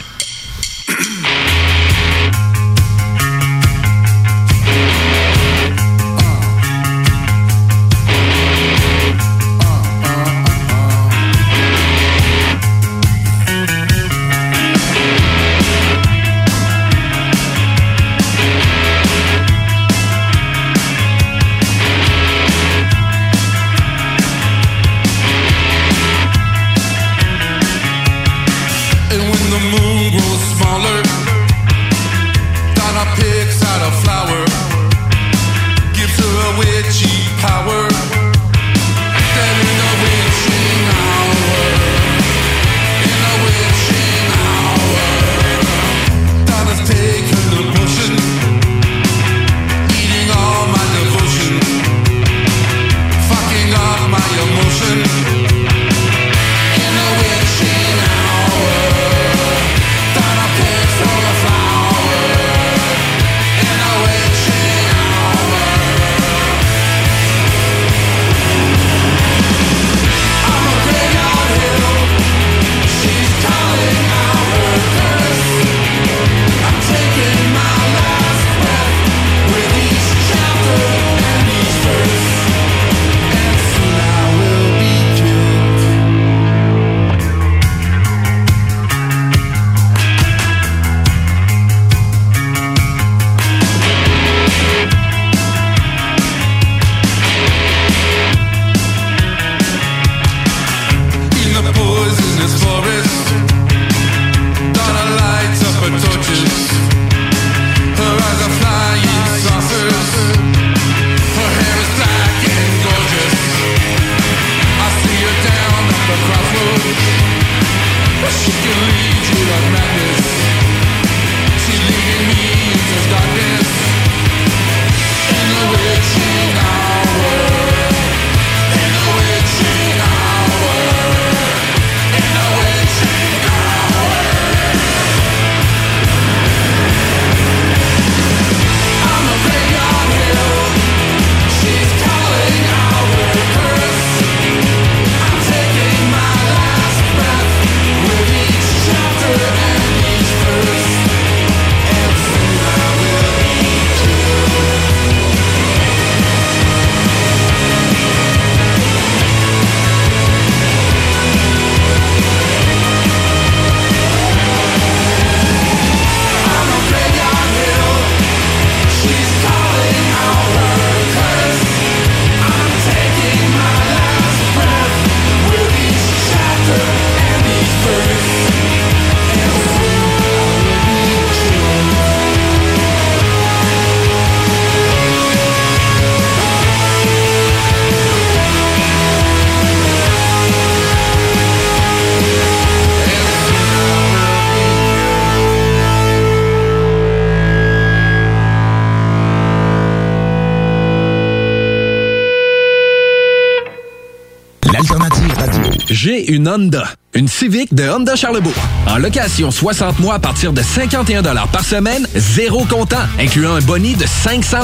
[206.49, 206.83] Honda.
[207.13, 208.53] Une Civic de Honda Charlebourg.
[208.87, 211.21] En location 60 mois à partir de 51
[211.51, 214.57] par semaine, zéro comptant, incluant un boni de 500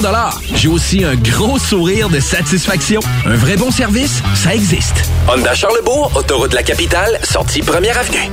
[0.56, 3.02] J'ai aussi un gros sourire de satisfaction.
[3.26, 5.10] Un vrai bon service, ça existe.
[5.28, 8.32] Honda Charlebourg, autoroute de la capitale, sortie première avenue.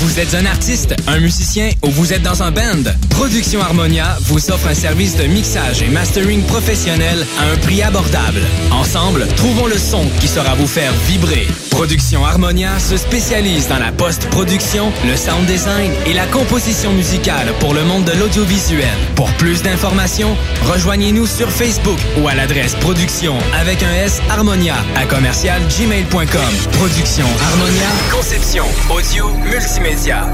[0.00, 2.90] Vous êtes un artiste, un musicien ou vous êtes dans un band?
[3.20, 8.40] Production Harmonia vous offre un service de mixage et mastering professionnel à un prix abordable.
[8.70, 11.46] Ensemble, trouvons le son qui saura vous faire vibrer.
[11.68, 17.74] Production Harmonia se spécialise dans la post-production, le sound design et la composition musicale pour
[17.74, 18.88] le monde de l'audiovisuel.
[19.16, 25.04] Pour plus d'informations, rejoignez-nous sur Facebook ou à l'adresse production avec un S Harmonia à
[25.04, 26.72] commercial gmail.com.
[26.72, 30.26] Production Harmonia, conception, audio, multimédia.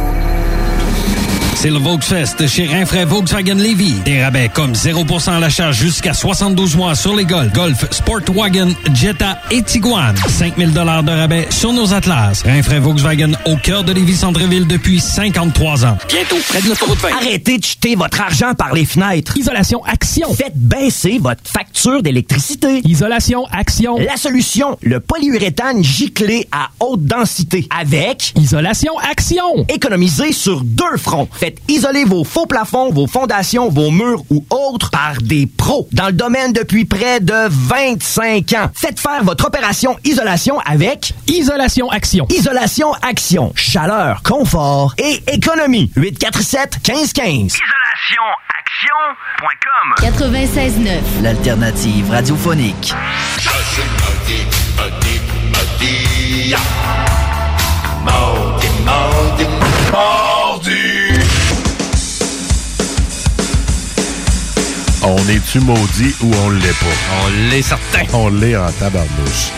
[1.59, 3.95] C'est le Volksfest chez Rinfraie Volkswagen Levy.
[4.05, 9.39] Des rabais comme 0% à l'achat jusqu'à 72 mois sur les Golf, Golf, Sportwagen, Jetta
[9.51, 10.15] et Tiguan.
[10.29, 12.43] 5000 dollars de rabais sur nos Atlas.
[12.45, 15.97] Rinfraie Volkswagen au cœur de Lévis Centreville depuis 53 ans.
[16.09, 17.09] Bientôt près de l'autoroute 20.
[17.23, 19.35] Arrêtez de jeter votre argent par les fenêtres.
[19.39, 20.35] Isolation Action.
[20.35, 21.66] Faites baisser votre facture
[22.03, 22.81] d'électricité.
[22.85, 23.97] Isolation Action.
[23.99, 27.69] La solution, le polyuréthane giclé à haute densité.
[27.71, 29.65] Avec Isolation Action.
[29.69, 31.29] Économisez sur deux fronts.
[31.33, 36.07] Faites isoler vos faux plafonds, vos fondations, vos murs ou autres par des pros dans
[36.07, 38.71] le domaine depuis près de 25 ans.
[38.75, 42.27] Faites faire votre opération isolation avec Isolation Action.
[42.31, 43.53] Isolation Action.
[43.55, 45.91] Chaleur, confort et économie.
[45.97, 47.59] 847 1515.
[48.77, 51.23] Isolationaction.com 96.9.
[51.23, 52.93] L'alternative radiophonique.
[65.03, 66.87] On est-tu maudit ou on l'est pas?
[67.25, 68.03] On l'est certain.
[68.13, 69.53] On l'est en tabarnouche.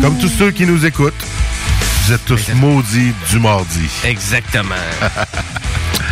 [0.00, 1.14] Comme tous ceux qui nous écoutent,
[2.04, 3.90] vous êtes tous maudits du mardi.
[4.04, 4.74] Exactement.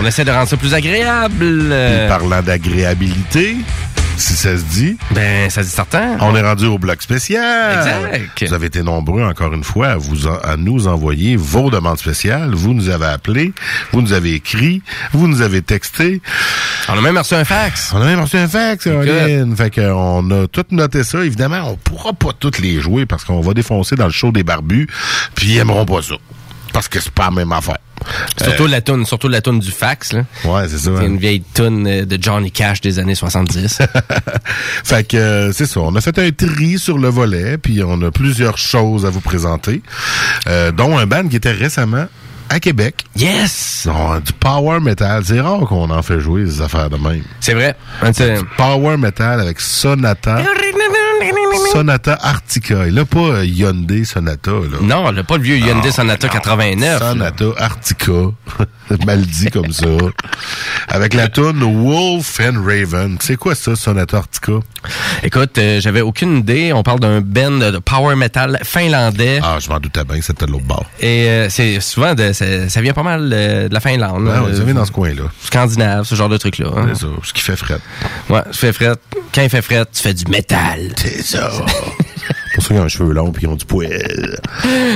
[0.01, 1.73] On essaie de rendre ça plus agréable.
[1.73, 3.57] Et parlant d'agréabilité,
[4.17, 4.97] si ça se dit.
[5.13, 6.17] Ben, ça se dit certain.
[6.21, 7.79] On est rendu au bloc spécial.
[7.79, 8.45] Exact.
[8.49, 11.99] Vous avez été nombreux, encore une fois, à, vous en- à nous envoyer vos demandes
[11.99, 12.55] spéciales.
[12.55, 13.53] Vous nous avez appelés,
[13.93, 16.21] vous nous avez écrit, vous nous avez texté.
[16.89, 17.93] On a même reçu un fax.
[17.95, 19.55] On a même reçu un fax, Caroline.
[19.57, 21.25] Fait qu'on a tout noté ça.
[21.25, 24.43] Évidemment, on pourra pas toutes les jouer parce qu'on va défoncer dans le show des
[24.43, 24.87] barbus,
[25.35, 26.15] puis ils aimeront pas ça.
[26.75, 27.79] Parce que c'est pas la même affaire.
[28.37, 30.25] Surtout la toune, surtout la toune du fax, là.
[30.45, 30.91] Ouais, c'est ça.
[30.97, 31.07] C'est hein.
[31.07, 33.79] une vieille toune euh, de Johnny Cash des années 70.
[34.85, 35.81] Fait que euh, c'est ça.
[35.81, 39.21] On a fait un tri sur le volet, puis on a plusieurs choses à vous
[39.21, 39.83] présenter,
[40.49, 42.07] euh, dont un band qui était récemment
[42.49, 43.05] à Québec.
[43.17, 43.85] Yes!
[43.87, 45.23] Non, du power metal.
[45.25, 47.23] C'est rare qu'on en fait jouer des affaires de même.
[47.39, 47.77] C'est vrai.
[48.03, 50.43] Du power metal avec Sonata.
[51.73, 52.87] Sonata Arctica.
[52.87, 54.51] Et là, pas euh, Hyundai Sonata.
[54.51, 54.79] Là.
[54.83, 56.99] Non, là, pas le vieux Hyundai Sonata 89.
[57.01, 58.13] Sonata Arctica.
[59.07, 59.87] Mal dit comme ça.
[60.89, 63.17] Avec la tune Wolf and Raven.
[63.21, 64.53] C'est quoi ça, Sonata Arctica?
[65.23, 66.73] Écoute, euh, j'avais aucune idée.
[66.73, 69.41] On parle d'un band de power metal finlandais.
[69.43, 70.85] Ah, je m'en doutais bien que c'était de l'autre bord.
[71.01, 74.27] Et euh, c'est souvent de, ça, vient pas mal euh, de la Finlande.
[74.27, 75.25] Ouais, vient dans ce coin-là.
[75.43, 76.69] Scandinave, ce genre de truc-là.
[76.77, 76.87] hein.
[76.93, 77.79] C'est ça, ce qui fait fret.
[78.29, 78.95] Ouais, tu fais fret.
[79.35, 80.93] Quand il fait fret, tu fais du métal.
[80.97, 81.44] C'est ça.
[81.51, 81.97] Pour
[82.65, 83.89] ceux qui ont les cheveux longs et qui ont du poil.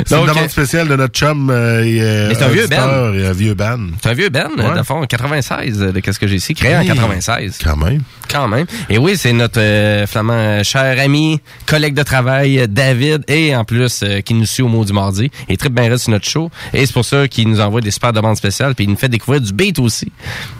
[0.06, 3.12] C'est une demande spéciale de notre chum euh, euh, c'est un vieux band.
[3.14, 3.78] et un vieux band.
[4.02, 4.84] C'est un vieux band, Ouais.
[4.84, 7.58] fond, 96, euh, de qu'est-ce que j'ai ici, créé Hey, en 96.
[7.62, 8.02] Quand même.
[8.30, 8.66] Quand même.
[8.90, 13.54] Et oui, c'est notre euh, flamand euh, cher ami, collègue de travail, euh, David, et
[13.56, 15.30] en plus, euh, qui nous suit au mot du mardi.
[15.48, 16.50] Et très bien sur notre show.
[16.72, 19.08] Et c'est pour ça qu'il nous envoie des super demandes spéciales, puis il nous fait
[19.08, 20.10] découvrir du beat aussi.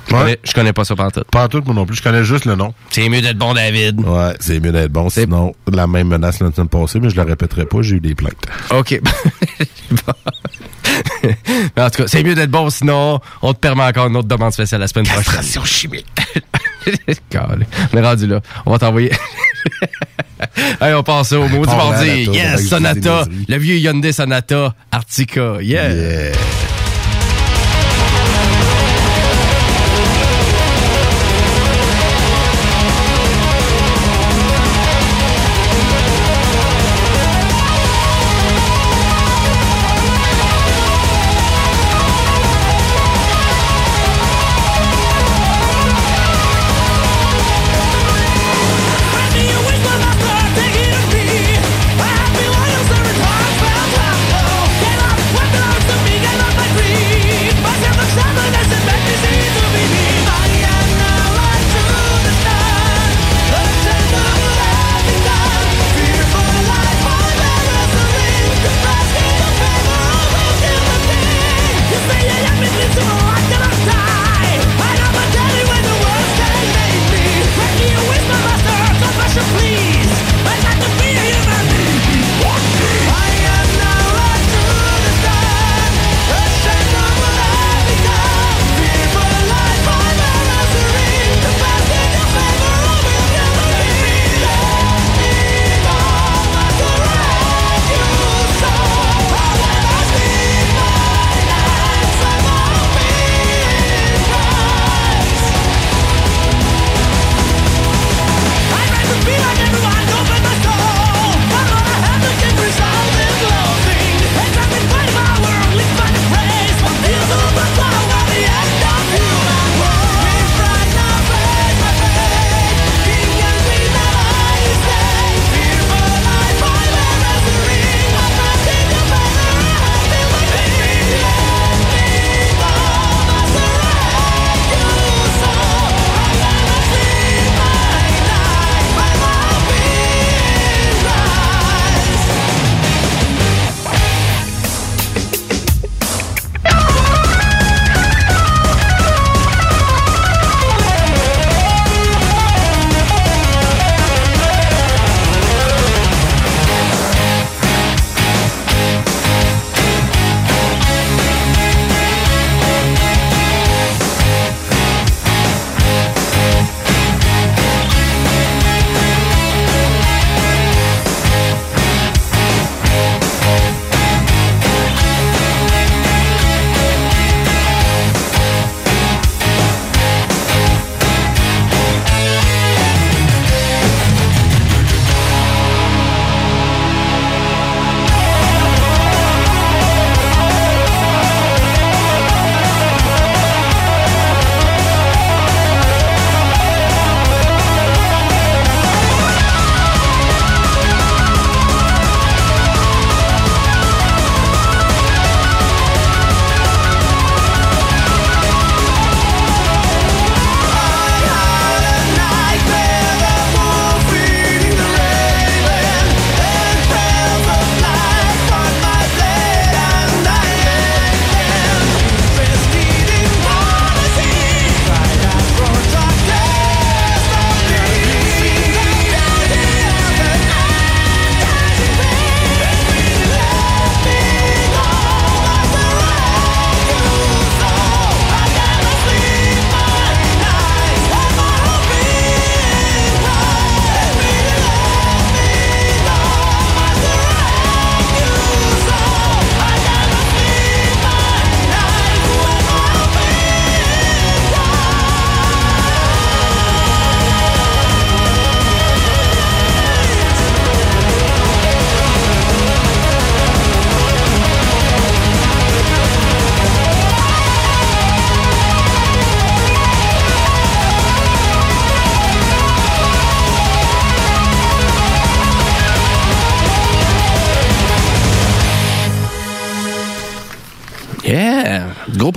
[0.09, 0.21] Je, Ouais.
[0.21, 1.21] connais, je connais pas ça partout.
[1.31, 1.97] Pas tout, moi non plus.
[1.97, 2.73] Je connais juste le nom.
[2.91, 4.01] C'est mieux d'être bon, David.
[4.01, 5.11] Ouais, c'est mieux d'être bon.
[5.11, 8.15] Sinon, la même menace la semaine passée, mais je la répéterai pas, j'ai eu des
[8.15, 8.45] plaintes.
[8.71, 9.01] OK.
[11.77, 14.53] En tout cas, c'est mieux d'être bon, sinon on te permet encore une autre demande
[14.53, 15.65] spéciale la semaine prochaine.
[15.65, 16.07] chimique.
[17.35, 18.41] On est rendu là.
[18.65, 19.13] On va t'envoyer.
[20.81, 22.29] Allez, on passe au mot du mardi.
[22.33, 23.25] Yes, Sonata.
[23.49, 25.59] Le vieux Hyundai Sonata Arctica.
[25.61, 25.93] Yeah.
[25.93, 26.33] Yeah.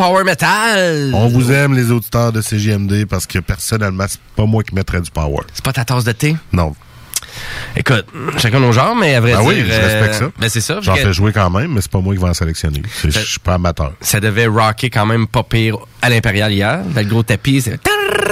[0.01, 1.11] Power metal.
[1.13, 4.99] On vous aime, les auditeurs de CJMD, parce que personnellement, c'est pas moi qui mettrais
[4.99, 5.41] du power.
[5.53, 6.35] C'est pas ta tasse de thé?
[6.51, 6.73] Non.
[7.75, 8.05] Écoute,
[8.39, 9.47] chacun nos genres, mais à vrai Ben dire...
[9.47, 10.31] oui, je respecte ça.
[10.39, 10.79] Ben c'est ça.
[10.81, 12.81] J'en fais jouer quand même, mais c'est pas moi qui vais en sélectionner.
[13.03, 13.93] Je suis pas amateur.
[14.01, 16.79] Ça devait rocker quand même pas pire à l'Impérial hier.
[16.83, 17.77] Dans le gros tapis, c'est...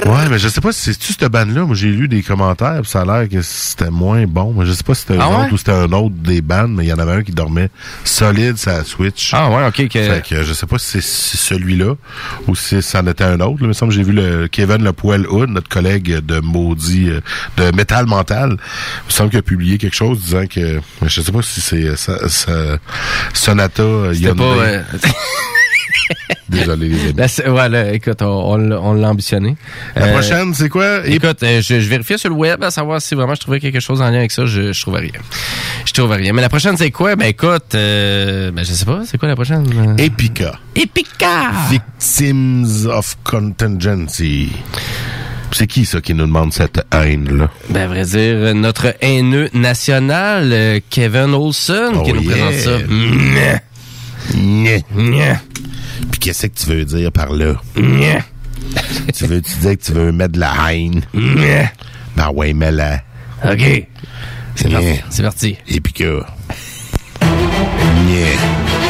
[0.06, 1.64] Ouais, mais je sais pas si c'est-tu cette bande-là.
[1.64, 4.54] Moi, j'ai lu des commentaires, puis ça a l'air que c'était moins bon.
[4.56, 5.44] Mais je sais pas si c'était un Ah ouais?
[5.44, 7.70] autre ou c'était un autre des bandes, mais il y en avait un qui dormait
[8.04, 9.30] solide sa Switch.
[9.34, 9.88] Ah ouais, ok.
[9.88, 11.94] que- Fait que je sais pas si c'est si celui-là
[12.48, 13.56] ou si c'en était un autre.
[13.60, 13.62] là.
[13.62, 17.10] Il me semble que j'ai vu le Kevin Le Poil Hood, notre collègue de maudit
[17.10, 17.20] euh,
[17.56, 18.50] de Metal Mental.
[18.50, 21.60] Il me semble qu'il a publié quelque chose disant que mais je sais pas si
[21.60, 22.78] c'est euh, ça, ça-
[23.34, 24.34] Sonata euh, Hyundai.
[24.34, 24.44] pas...
[24.44, 24.82] euh,
[26.48, 27.12] Désolé les amis.
[27.16, 29.56] Là, c'est- ouais, là, écoute, on, on l'a- on l'a ambitionné.
[29.94, 31.06] La Euh, prochaine, c'est quoi?
[31.06, 33.80] Écoute, euh, je, je vérifiais sur le web à savoir si vraiment je trouvais quelque
[33.80, 34.46] chose en lien avec ça.
[34.46, 35.20] Je, je trouvais rien.
[35.86, 36.32] Je trouvais rien.
[36.32, 37.14] Mais la prochaine, c'est quoi?
[37.16, 39.02] Ben écoute, euh, ben je sais pas.
[39.06, 39.66] C'est quoi la prochaine?
[39.98, 40.58] Epica.
[40.74, 41.52] Epica!
[41.70, 44.50] Victims of Contingency.
[45.52, 47.50] C'est qui ça qui nous demande cette haine-là?
[47.70, 52.30] Ben, à vrai dire, notre haineux national, euh, Kevin Olson, qui Oh nous yeah.
[52.30, 52.78] présente ça.
[54.36, 55.34] Nyeh.
[56.10, 57.54] Puis qu'est-ce que tu veux dire par là?
[57.74, 61.02] Tu veux tu dis que tu veux mettre de la haine?
[62.16, 63.00] Ben ouais, mais là.
[63.44, 63.86] OK.
[64.54, 65.00] C'est parti.
[65.10, 65.56] C'est parti.
[65.68, 66.26] Epica.
[68.06, 68.89] Nyeh.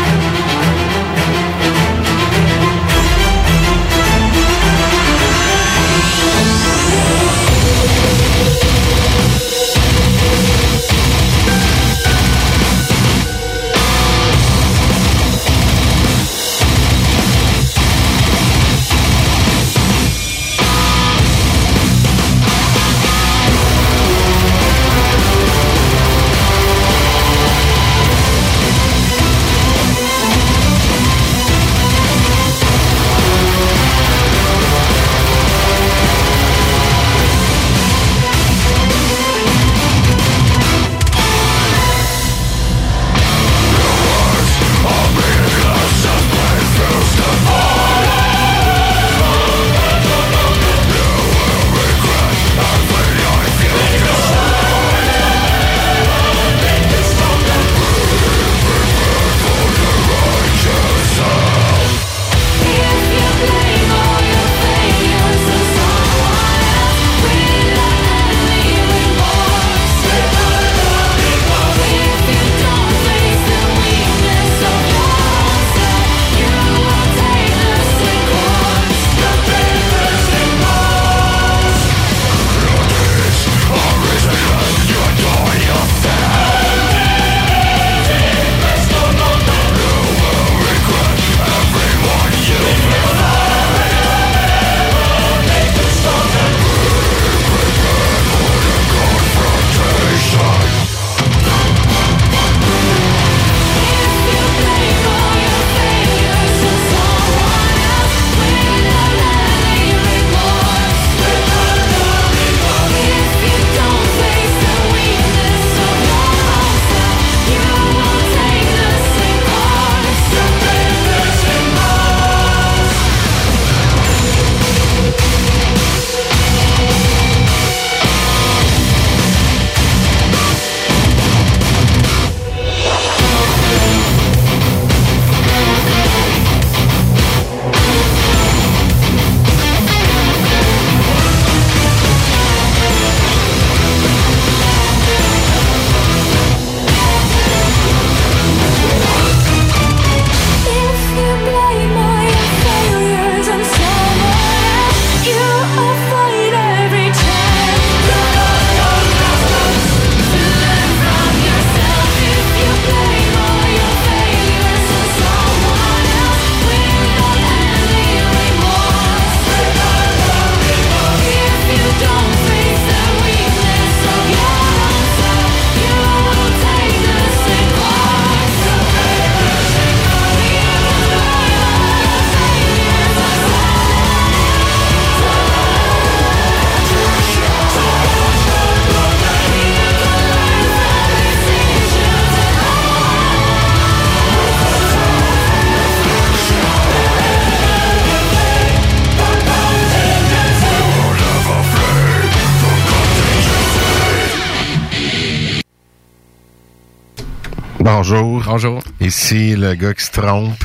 [208.51, 208.83] Bonjour.
[209.01, 210.59] Ici le gars qui se trompe.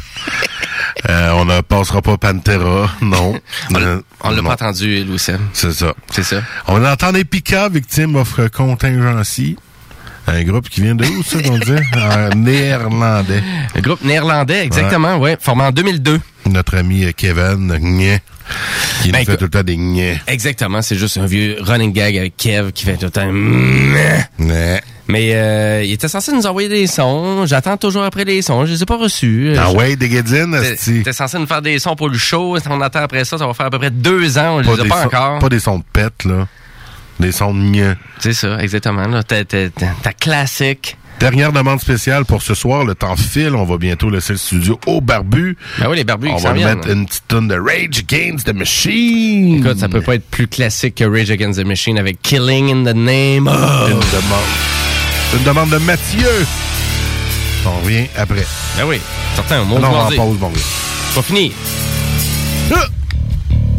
[1.10, 3.40] Euh, on ne passera pas Pantera, non.
[4.24, 5.94] On l'a pas entendu, Louis C'est ça.
[6.10, 6.42] C'est ça.
[6.68, 9.56] On entend Epica, victime offre contingency.
[10.28, 11.72] Un groupe qui vient de où, ça, qu'on dit?
[11.94, 13.44] Un néerlandais.
[13.76, 15.38] Un groupe néerlandais, exactement, ouais.
[15.40, 16.20] Formé en 2002.
[16.48, 17.72] Notre ami euh, Kevin,
[19.02, 20.20] qui Ben, nous fait écoute- tout le temps des Gné.
[20.28, 23.32] Exactement, c'est juste un vieux running gag avec Kev qui fait tout le temps...
[25.08, 27.46] Mais euh, il était censé nous envoyer des sons.
[27.46, 28.66] J'attends toujours après les sons.
[28.66, 29.54] Je les ai pas reçus.
[29.56, 31.04] Ah ouais, des guédines, esti.
[31.04, 32.58] T'es censé nous faire des sons pour le show.
[32.68, 34.56] On attend après ça, ça va faire à peu près deux ans.
[34.56, 35.40] On les a pas sons- encore.
[35.40, 36.48] Pas des sons de pète, là.
[37.20, 37.94] Des sons de Gné.
[38.20, 39.08] C'est ça, exactement.
[39.08, 40.98] Là, ta, ta- ta- ta classique.
[41.20, 42.84] Dernière demande spéciale pour ce soir.
[42.84, 43.56] Le temps file.
[43.56, 45.56] On va bientôt laisser le studio au barbu.
[45.80, 48.54] Ben oui, les barbus On va lui mettre une petite tonne de Rage Against the
[48.54, 49.60] Machine.
[49.66, 52.84] Écoute, ça peut pas être plus classique que Rage Against the Machine avec Killing in
[52.84, 54.14] the Name Une of.
[54.14, 55.38] demande.
[55.38, 56.46] Une demande de Mathieu.
[57.66, 58.46] On revient après.
[58.78, 59.00] Ben oui,
[59.36, 60.60] certain, mot Ah non, on va en pause, bon gars.
[61.16, 61.52] Pas fini.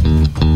[0.02, 0.55] Some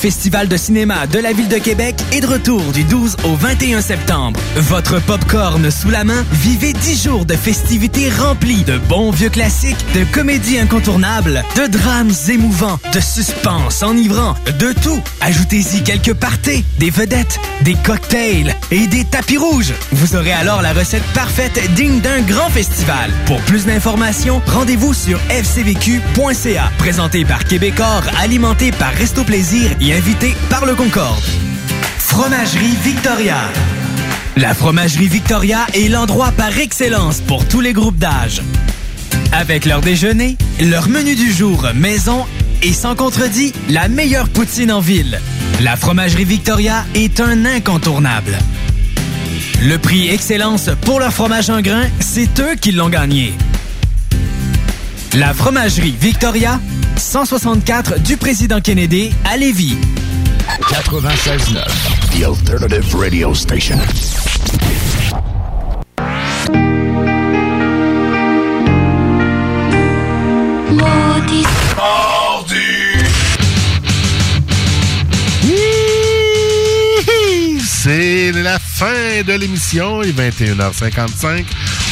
[0.00, 3.82] Festival de cinéma de la Ville de Québec est de retour du 12 au 21
[3.82, 4.40] septembre.
[4.56, 9.84] Votre popcorn sous la main, vivez 10 jours de festivités remplies de bons vieux classiques,
[9.94, 15.02] de comédies incontournables, de drames émouvants, de suspense enivrant, de tout.
[15.20, 19.74] Ajoutez-y quelques parties, des vedettes, des cocktails et des tapis rouges.
[19.92, 23.10] Vous aurez alors la recette parfaite digne d'un grand festival.
[23.26, 26.72] Pour plus d'informations, rendez-vous sur fcvq.ca.
[26.78, 31.22] Présenté par Québecor, alimenté par Resto Plaisir invité par le Concorde.
[31.98, 33.36] Fromagerie Victoria.
[34.36, 38.42] La Fromagerie Victoria est l'endroit par excellence pour tous les groupes d'âge.
[39.32, 42.26] Avec leur déjeuner, leur menu du jour maison
[42.62, 45.20] et sans contredit, la meilleure poutine en ville.
[45.60, 48.38] La Fromagerie Victoria est un incontournable.
[49.62, 53.34] Le prix Excellence pour leur fromage en grain, c'est eux qui l'ont gagné.
[55.14, 56.60] La Fromagerie Victoria,
[57.00, 59.76] 164 du Président Kennedy à Lévis.
[60.68, 61.64] 96.9
[62.12, 63.78] The Alternative Radio Station.
[70.70, 71.46] Maudit.
[77.82, 81.44] C'est la fin de l'émission, il est 21h55.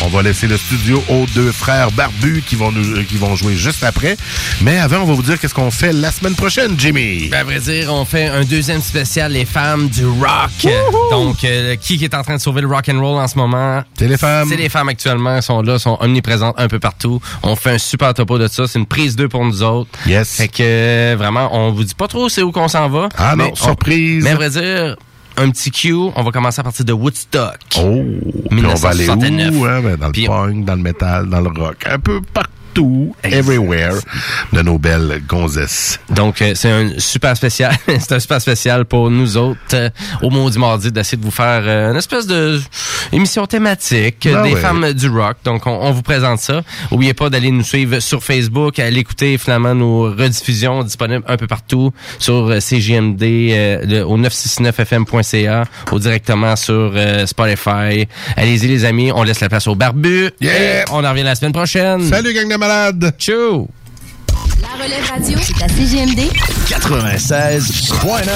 [0.04, 3.56] On va laisser le studio aux deux frères barbus qui vont nous, qui vont jouer
[3.56, 4.16] juste après.
[4.62, 7.28] Mais avant, on va vous dire qu'est-ce qu'on fait la semaine prochaine, Jimmy.
[7.30, 10.72] Ben, à vrai dire, on fait un deuxième spécial, les femmes du rock.
[11.10, 13.82] Donc, euh, qui est en train de sauver le rock and roll en ce moment?
[13.98, 14.48] C'est les femmes.
[14.48, 17.20] C'est les femmes actuellement, elles sont là, sont omniprésentes un peu partout.
[17.42, 18.66] On fait un super topo de ça.
[18.68, 19.90] C'est une prise 2 pour nous autres.
[20.06, 20.36] Yes.
[20.36, 23.08] Fait que, euh, vraiment, on vous dit pas trop c'est où qu'on s'en va.
[23.18, 24.22] Ah non, mais on- surprise.
[24.22, 24.96] mais à vrai dire,
[25.38, 27.58] un petit cue, on va commencer à partir de Woodstock.
[27.78, 28.02] Oh!
[28.50, 29.54] Puis on va aller 1969.
[29.54, 29.64] où?
[29.64, 29.80] Hein?
[29.82, 31.84] Ben, dans le punk, dans le métal, dans le rock.
[31.86, 32.50] Un peu partout,
[33.24, 33.94] everywhere,
[34.52, 35.98] de nos belles gonzesses.
[36.10, 37.74] Donc, euh, c'est un super spécial.
[37.86, 39.90] c'est un super spécial pour nous autres, euh,
[40.22, 42.60] au Maudit Mardi, d'essayer de vous faire euh, une espèce de
[43.12, 44.60] émission thématique euh, Ah des ouais.
[44.60, 45.36] femmes du rock.
[45.44, 46.62] Donc, on, on vous présente ça.
[46.90, 51.36] Oubliez pas d'aller nous suivre sur Facebook, à aller écouter finalement nos rediffusions disponibles un
[51.36, 58.06] peu partout sur euh, CGMD, euh, le- au 969fm.ca, ou directement sur euh, Spotify.
[58.36, 60.30] Allez-y les amis, on laisse la place au barbu.
[60.40, 60.82] Yeah!
[60.82, 62.02] Et on en revient la semaine prochaine.
[62.08, 63.12] Salut gang de malade.
[63.16, 63.68] Tchou!
[64.78, 66.20] La relève radio, c'est à CGMD
[66.66, 68.26] 96.9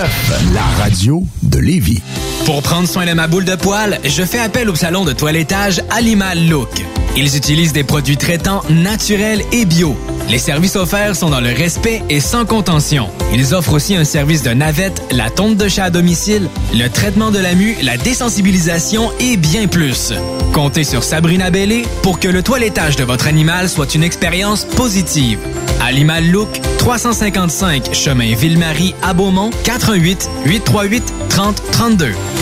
[0.55, 2.03] La radio de Lévis.
[2.47, 5.83] Pour prendre soin de ma boule de poil, je fais appel au salon de toilettage
[5.91, 6.71] Animal Look.
[7.17, 9.97] Ils utilisent des produits traitants naturels et bio.
[10.29, 13.09] Les services offerts sont dans le respect et sans contention.
[13.35, 17.31] Ils offrent aussi un service de navette, la tonte de chat à domicile, le traitement
[17.31, 20.13] de la mue, la désensibilisation et bien plus.
[20.55, 25.39] Comptez sur Sabrina Bellé pour que le toilettage de votre animal soit une expérience positive.
[25.81, 26.49] Animal Look,
[26.79, 32.07] 355 chemin Ville-Marie à Beaumont, 418 838 30 32.
[32.07, 32.42] Tu